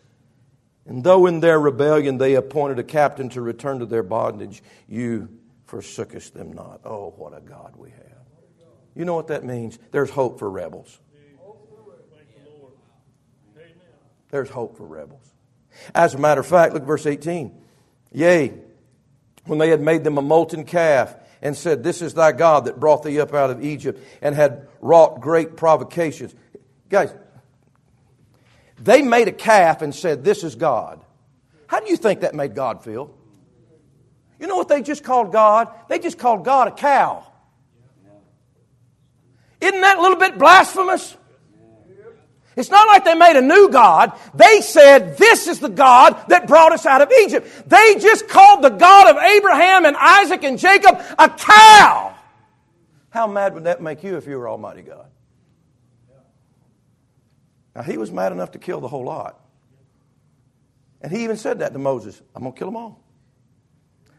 And 0.86 1.04
though 1.04 1.26
in 1.26 1.38
their 1.38 1.60
rebellion 1.60 2.18
they 2.18 2.34
appointed 2.34 2.80
a 2.80 2.82
captain 2.82 3.28
to 3.30 3.40
return 3.40 3.78
to 3.78 3.86
their 3.86 4.02
bondage, 4.02 4.62
you 4.88 5.28
forsookest 5.68 6.32
them 6.32 6.52
not. 6.52 6.80
Oh, 6.84 7.14
what 7.16 7.36
a 7.36 7.40
God 7.40 7.74
we 7.76 7.90
have. 7.90 8.00
You 8.96 9.04
know 9.04 9.14
what 9.14 9.28
that 9.28 9.44
means? 9.44 9.78
There's 9.92 10.10
hope 10.10 10.38
for 10.38 10.50
rebels. 10.50 10.98
There's 14.30 14.48
hope 14.50 14.76
for 14.76 14.86
rebels. 14.86 15.22
As 15.94 16.14
a 16.14 16.18
matter 16.18 16.40
of 16.40 16.46
fact, 16.46 16.72
look 16.74 16.84
verse 16.84 17.06
18. 17.06 17.52
Yea, 18.12 18.54
when 19.44 19.58
they 19.58 19.68
had 19.68 19.80
made 19.80 20.04
them 20.04 20.18
a 20.18 20.22
molten 20.22 20.64
calf 20.64 21.14
and 21.42 21.56
said, 21.56 21.82
This 21.82 22.02
is 22.02 22.14
thy 22.14 22.32
God 22.32 22.64
that 22.64 22.80
brought 22.80 23.02
thee 23.02 23.20
up 23.20 23.34
out 23.34 23.50
of 23.50 23.64
Egypt 23.64 24.02
and 24.22 24.34
had 24.34 24.68
wrought 24.80 25.20
great 25.20 25.56
provocations. 25.56 26.34
Guys, 26.88 27.12
they 28.80 29.02
made 29.02 29.28
a 29.28 29.32
calf 29.32 29.82
and 29.82 29.94
said, 29.94 30.24
This 30.24 30.42
is 30.42 30.54
God. 30.54 31.00
How 31.66 31.80
do 31.80 31.88
you 31.88 31.96
think 31.96 32.20
that 32.20 32.34
made 32.34 32.54
God 32.54 32.82
feel? 32.82 33.14
You 34.40 34.46
know 34.46 34.56
what 34.56 34.68
they 34.68 34.82
just 34.82 35.04
called 35.04 35.32
God? 35.32 35.68
They 35.88 35.98
just 35.98 36.18
called 36.18 36.44
God 36.44 36.68
a 36.68 36.70
cow. 36.72 37.26
Isn't 39.60 39.80
that 39.82 39.98
a 39.98 40.00
little 40.00 40.16
bit 40.16 40.38
blasphemous? 40.38 41.16
It's 42.56 42.70
not 42.70 42.88
like 42.88 43.04
they 43.04 43.14
made 43.14 43.36
a 43.36 43.42
new 43.42 43.70
God. 43.70 44.12
They 44.34 44.60
said, 44.60 45.16
This 45.16 45.46
is 45.46 45.60
the 45.60 45.68
God 45.68 46.24
that 46.28 46.46
brought 46.48 46.72
us 46.72 46.86
out 46.86 47.02
of 47.02 47.12
Egypt. 47.22 47.46
They 47.68 47.96
just 48.00 48.28
called 48.28 48.62
the 48.62 48.70
God 48.70 49.08
of 49.08 49.22
Abraham 49.22 49.84
and 49.84 49.96
Isaac 49.96 50.42
and 50.42 50.58
Jacob 50.58 51.00
a 51.18 51.28
cow. 51.28 52.14
How 53.10 53.26
mad 53.26 53.54
would 53.54 53.64
that 53.64 53.82
make 53.82 54.02
you 54.02 54.16
if 54.16 54.26
you 54.26 54.38
were 54.38 54.48
Almighty 54.48 54.82
God? 54.82 55.06
Now, 57.74 57.82
he 57.82 57.96
was 57.96 58.10
mad 58.10 58.32
enough 58.32 58.52
to 58.52 58.58
kill 58.58 58.80
the 58.80 58.88
whole 58.88 59.04
lot. 59.04 59.40
And 61.00 61.12
he 61.12 61.24
even 61.24 61.36
said 61.36 61.60
that 61.60 61.72
to 61.72 61.78
Moses 61.78 62.20
I'm 62.34 62.42
going 62.42 62.52
to 62.52 62.58
kill 62.58 62.68
them 62.68 62.76
all. 62.76 63.02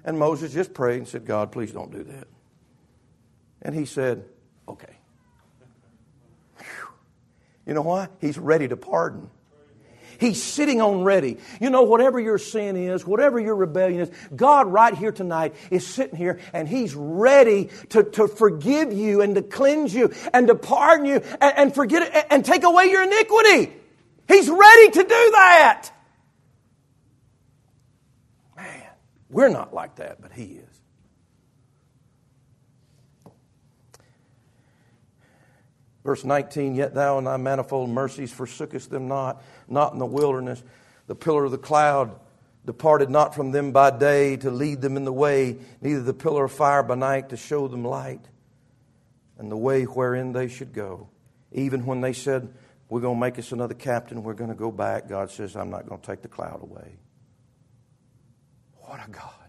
And 0.04 0.18
Moses 0.18 0.54
just 0.54 0.74
prayed 0.74 0.98
and 0.98 1.08
said, 1.08 1.26
God, 1.26 1.52
please 1.52 1.72
don't 1.72 1.92
do 1.92 2.04
that. 2.04 2.28
And 3.62 3.76
he 3.76 3.86
said, 3.86 4.26
Okay. 4.68 4.98
You 7.66 7.74
know 7.76 7.82
why? 7.82 8.10
He's 8.20 8.38
ready 8.38 8.68
to 8.68 8.78
pardon. 8.78 9.30
He's 10.22 10.42
sitting 10.42 10.82
on 10.82 11.04
ready. 11.04 11.38
You 11.60 11.72
know, 11.72 11.82
whatever 11.82 12.20
your 12.20 12.38
sin 12.38 12.76
is, 12.78 13.04
whatever 13.08 13.40
your 13.40 13.56
rebellion 13.56 14.02
is, 14.02 14.12
God 14.36 14.68
right 14.68 14.94
here 14.96 15.12
tonight 15.12 15.56
is 15.72 15.86
sitting 15.86 16.16
here 16.16 16.40
and 16.54 16.68
He's 16.68 16.94
ready 16.94 17.72
to, 17.90 18.04
to 18.04 18.28
forgive 18.28 18.94
you 18.94 19.22
and 19.22 19.34
to 19.34 19.42
cleanse 19.42 19.96
you 19.96 20.14
and 20.32 20.46
to 20.46 20.54
pardon 20.54 21.08
you 21.08 21.16
and, 21.42 21.58
and 21.58 21.76
forget 21.76 22.04
it 22.04 22.28
and 22.30 22.46
take 22.46 22.64
away 22.64 22.86
your 22.86 23.02
iniquity. 23.02 23.74
He's 24.28 24.48
ready 24.48 24.92
to 24.92 25.02
do 25.02 25.08
that. 25.10 25.90
Man, 28.56 28.84
we're 29.32 29.50
not 29.50 29.74
like 29.74 29.96
that, 29.96 30.22
but 30.22 30.32
He 30.34 30.44
is. 30.44 30.71
Verse 36.04 36.24
19, 36.24 36.76
Yet 36.76 36.94
thou 36.94 37.18
in 37.18 37.26
thy 37.26 37.38
manifold 37.38 37.90
mercies 37.90 38.34
forsookest 38.34 38.90
them 38.90 39.08
not, 39.08 39.44
not 39.68 39.94
in 39.94 40.00
the 40.00 40.06
wilderness. 40.06 40.64
The 41.08 41.16
pillar 41.16 41.46
of 41.46 41.52
the 41.52 41.58
cloud 41.58 42.20
departed 42.66 43.10
not 43.10 43.36
from 43.36 43.52
them 43.52 43.72
by 43.72 43.92
day 43.92 44.38
to 44.38 44.52
lead 44.52 44.82
them 44.82 44.98
in 44.98 45.06
the 45.06 45.14
way, 45.14 45.58
neither 45.82 46.02
the 46.02 46.14
pillar 46.14 46.46
of 46.46 46.52
fire 46.52 46.84
by 46.84 46.96
night 46.96 47.30
to 47.30 47.38
show 47.38 47.68
them 47.68 47.84
light, 47.84 48.22
and 49.38 49.52
the 49.52 49.58
way 49.58 49.84
wherein 49.84 50.32
they 50.32 50.48
should 50.48 50.74
go. 50.74 51.10
Even 51.52 51.86
when 51.86 52.02
they 52.02 52.14
said, 52.14 52.54
We're 52.90 53.02
going 53.02 53.18
to 53.18 53.22
make 53.22 53.40
us 53.40 53.52
another 53.52 53.74
captain, 53.74 54.24
we're 54.24 54.34
going 54.34 54.52
to 54.52 54.56
go 54.56 54.72
back, 54.72 55.08
God 55.08 55.32
says, 55.32 55.56
I'm 55.56 55.70
not 55.70 55.88
going 55.88 56.00
to 56.00 56.08
take 56.08 56.22
the 56.22 56.28
cloud 56.28 56.62
away. 56.62 56.98
What 58.82 59.00
a 59.06 59.10
God. 59.10 59.41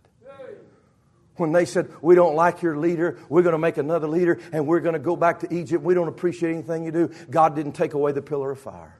When 1.36 1.52
they 1.52 1.64
said, 1.64 1.90
We 2.02 2.14
don't 2.14 2.34
like 2.34 2.62
your 2.62 2.76
leader, 2.76 3.18
we're 3.28 3.42
going 3.42 3.54
to 3.54 3.58
make 3.58 3.78
another 3.78 4.06
leader, 4.06 4.38
and 4.52 4.66
we're 4.66 4.80
going 4.80 4.94
to 4.94 4.98
go 4.98 5.16
back 5.16 5.40
to 5.40 5.54
Egypt, 5.54 5.82
we 5.82 5.94
don't 5.94 6.08
appreciate 6.08 6.52
anything 6.52 6.84
you 6.84 6.92
do, 6.92 7.10
God 7.30 7.56
didn't 7.56 7.72
take 7.72 7.94
away 7.94 8.12
the 8.12 8.22
pillar 8.22 8.50
of 8.50 8.60
fire. 8.60 8.98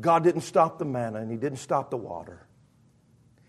God 0.00 0.24
didn't 0.24 0.42
stop 0.42 0.78
the 0.78 0.84
manna, 0.84 1.20
and 1.20 1.30
He 1.30 1.36
didn't 1.36 1.58
stop 1.58 1.90
the 1.90 1.96
water. 1.96 2.46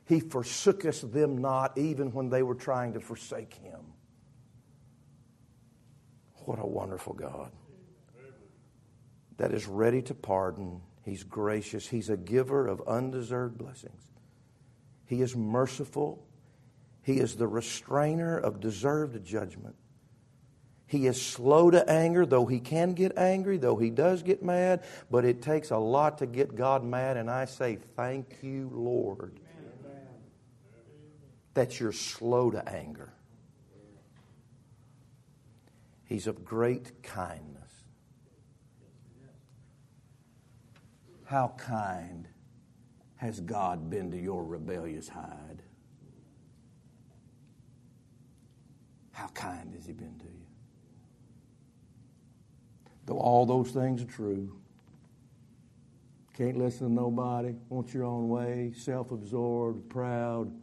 He 0.05 0.20
forsook 0.20 0.86
us 0.86 1.01
them 1.01 1.38
not, 1.39 1.78
even 1.78 2.13
when 2.13 2.30
they 2.30 2.43
were 2.43 2.55
trying 2.55 2.93
to 2.93 2.99
forsake 2.99 3.53
Him. 3.55 3.80
What 6.45 6.59
a 6.59 6.65
wonderful 6.65 7.13
God 7.13 7.51
that 9.38 9.53
is 9.53 9.68
ready 9.68 10.01
to 10.03 10.13
pardon. 10.13 10.82
He's 11.03 11.24
gracious. 11.24 11.88
He's 11.88 12.09
a 12.09 12.18
giver 12.18 12.68
of 12.68 12.82
undeserved 12.88 13.57
blessings. 13.57 14.01
He 15.05 15.22
is 15.22 15.36
merciful. 15.36 16.26
He 17.08 17.22
is 17.22 17.38
the 17.38 17.47
restrainer 17.47 18.38
of 18.38 18.60
deserved 18.60 19.26
judgment. 19.26 19.78
He 20.88 21.08
is 21.08 21.22
slow 21.22 21.72
to 21.72 21.89
anger, 21.89 22.26
though 22.26 22.45
he 22.45 22.60
can 22.60 22.95
get 22.95 23.18
angry, 23.18 23.55
though 23.55 23.78
he 23.78 23.89
does 23.89 24.24
get 24.24 24.43
mad, 24.43 24.84
but 25.10 25.24
it 25.24 25.41
takes 25.41 25.72
a 25.72 25.78
lot 25.78 26.18
to 26.18 26.26
get 26.26 26.58
God 26.58 26.84
mad, 26.84 27.16
and 27.16 27.32
I 27.32 27.45
say, 27.45 27.78
Thank 27.95 28.39
you, 28.41 28.70
Lord, 28.74 29.39
that 31.53 31.80
you're 31.80 31.93
slow 31.93 32.51
to 32.51 32.68
anger. 32.68 33.14
He's 36.03 36.28
of 36.28 36.43
great 36.43 37.03
kindness. 37.03 37.72
How 41.24 41.53
kind 41.58 42.28
has 43.16 43.39
God 43.39 43.89
been 43.89 44.12
to 44.12 44.18
your 44.18 44.43
rebellious 44.43 45.08
hide? 45.08 45.64
How 49.18 49.30
kind 49.30 49.74
has 49.74 49.88
He 49.88 49.93
been 49.93 50.15
to 50.20 50.26
you? 50.26 50.45
Though 53.07 53.18
all 53.18 53.47
those 53.47 53.72
things 53.72 54.03
are 54.03 54.05
true, 54.05 54.55
can't 56.36 56.55
listen 56.55 56.89
to 56.89 56.93
nobody, 56.93 57.55
want 57.68 57.95
your 57.95 58.03
own 58.03 58.30
way, 58.30 58.74
self 58.78 59.09
absorbed, 59.09 59.89
proud, 59.89 60.53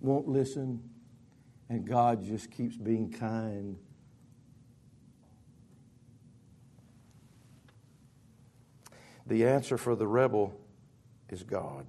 won't 0.00 0.26
listen, 0.26 0.82
and 1.68 1.86
God 1.86 2.24
just 2.24 2.50
keeps 2.50 2.74
being 2.74 3.12
kind. 3.12 3.76
The 9.26 9.46
answer 9.46 9.76
for 9.76 9.94
the 9.94 10.06
rebel 10.06 10.58
is 11.28 11.42
God. 11.42 11.84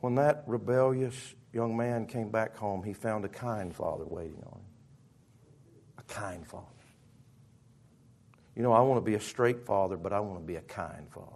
When 0.00 0.16
that 0.16 0.42
rebellious 0.48 1.36
young 1.52 1.76
man 1.76 2.06
came 2.06 2.30
back 2.30 2.56
home, 2.56 2.82
he 2.82 2.92
found 2.92 3.24
a 3.24 3.28
kind 3.28 3.74
father 3.74 4.04
waiting 4.04 4.42
on 4.46 4.58
him. 4.58 4.66
A 5.98 6.02
kind 6.02 6.46
father. 6.46 6.66
You 8.56 8.62
know, 8.62 8.72
I 8.72 8.80
want 8.80 8.98
to 8.98 9.04
be 9.04 9.14
a 9.14 9.20
straight 9.20 9.64
father, 9.64 9.96
but 9.96 10.12
I 10.12 10.20
want 10.20 10.40
to 10.40 10.44
be 10.44 10.56
a 10.56 10.62
kind 10.62 11.08
father. 11.10 11.26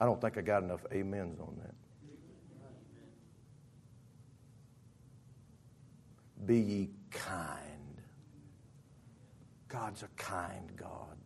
I 0.00 0.04
don't 0.04 0.20
think 0.20 0.36
I 0.36 0.42
got 0.42 0.62
enough 0.62 0.84
amens 0.92 1.40
on 1.40 1.56
that. 1.62 1.74
Be 6.46 6.58
ye 6.58 6.90
kind. 7.10 8.02
God's 9.68 10.02
a 10.02 10.08
kind 10.16 10.70
God. 10.76 11.16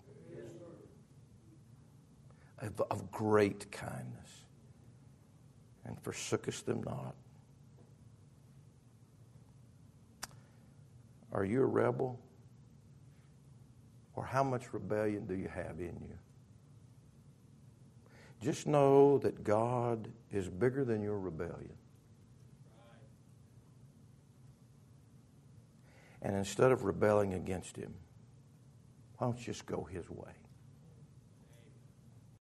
Of, 2.62 2.80
of 2.90 3.10
great 3.10 3.70
kindness 3.72 4.19
and 5.90 6.02
forsookest 6.02 6.64
them 6.64 6.82
not. 6.84 7.14
Are 11.32 11.44
you 11.44 11.62
a 11.62 11.66
rebel? 11.66 12.18
Or 14.14 14.24
how 14.24 14.42
much 14.42 14.72
rebellion 14.72 15.26
do 15.26 15.34
you 15.34 15.48
have 15.48 15.78
in 15.78 15.96
you? 16.00 16.18
Just 18.40 18.66
know 18.66 19.18
that 19.18 19.44
God 19.44 20.08
is 20.32 20.48
bigger 20.48 20.84
than 20.84 21.02
your 21.02 21.18
rebellion. 21.18 21.74
And 26.22 26.36
instead 26.36 26.70
of 26.70 26.84
rebelling 26.84 27.34
against 27.34 27.76
Him, 27.76 27.94
why 29.16 29.26
don't 29.26 29.38
you 29.38 29.44
just 29.44 29.66
go 29.66 29.84
His 29.90 30.08
way? 30.08 30.32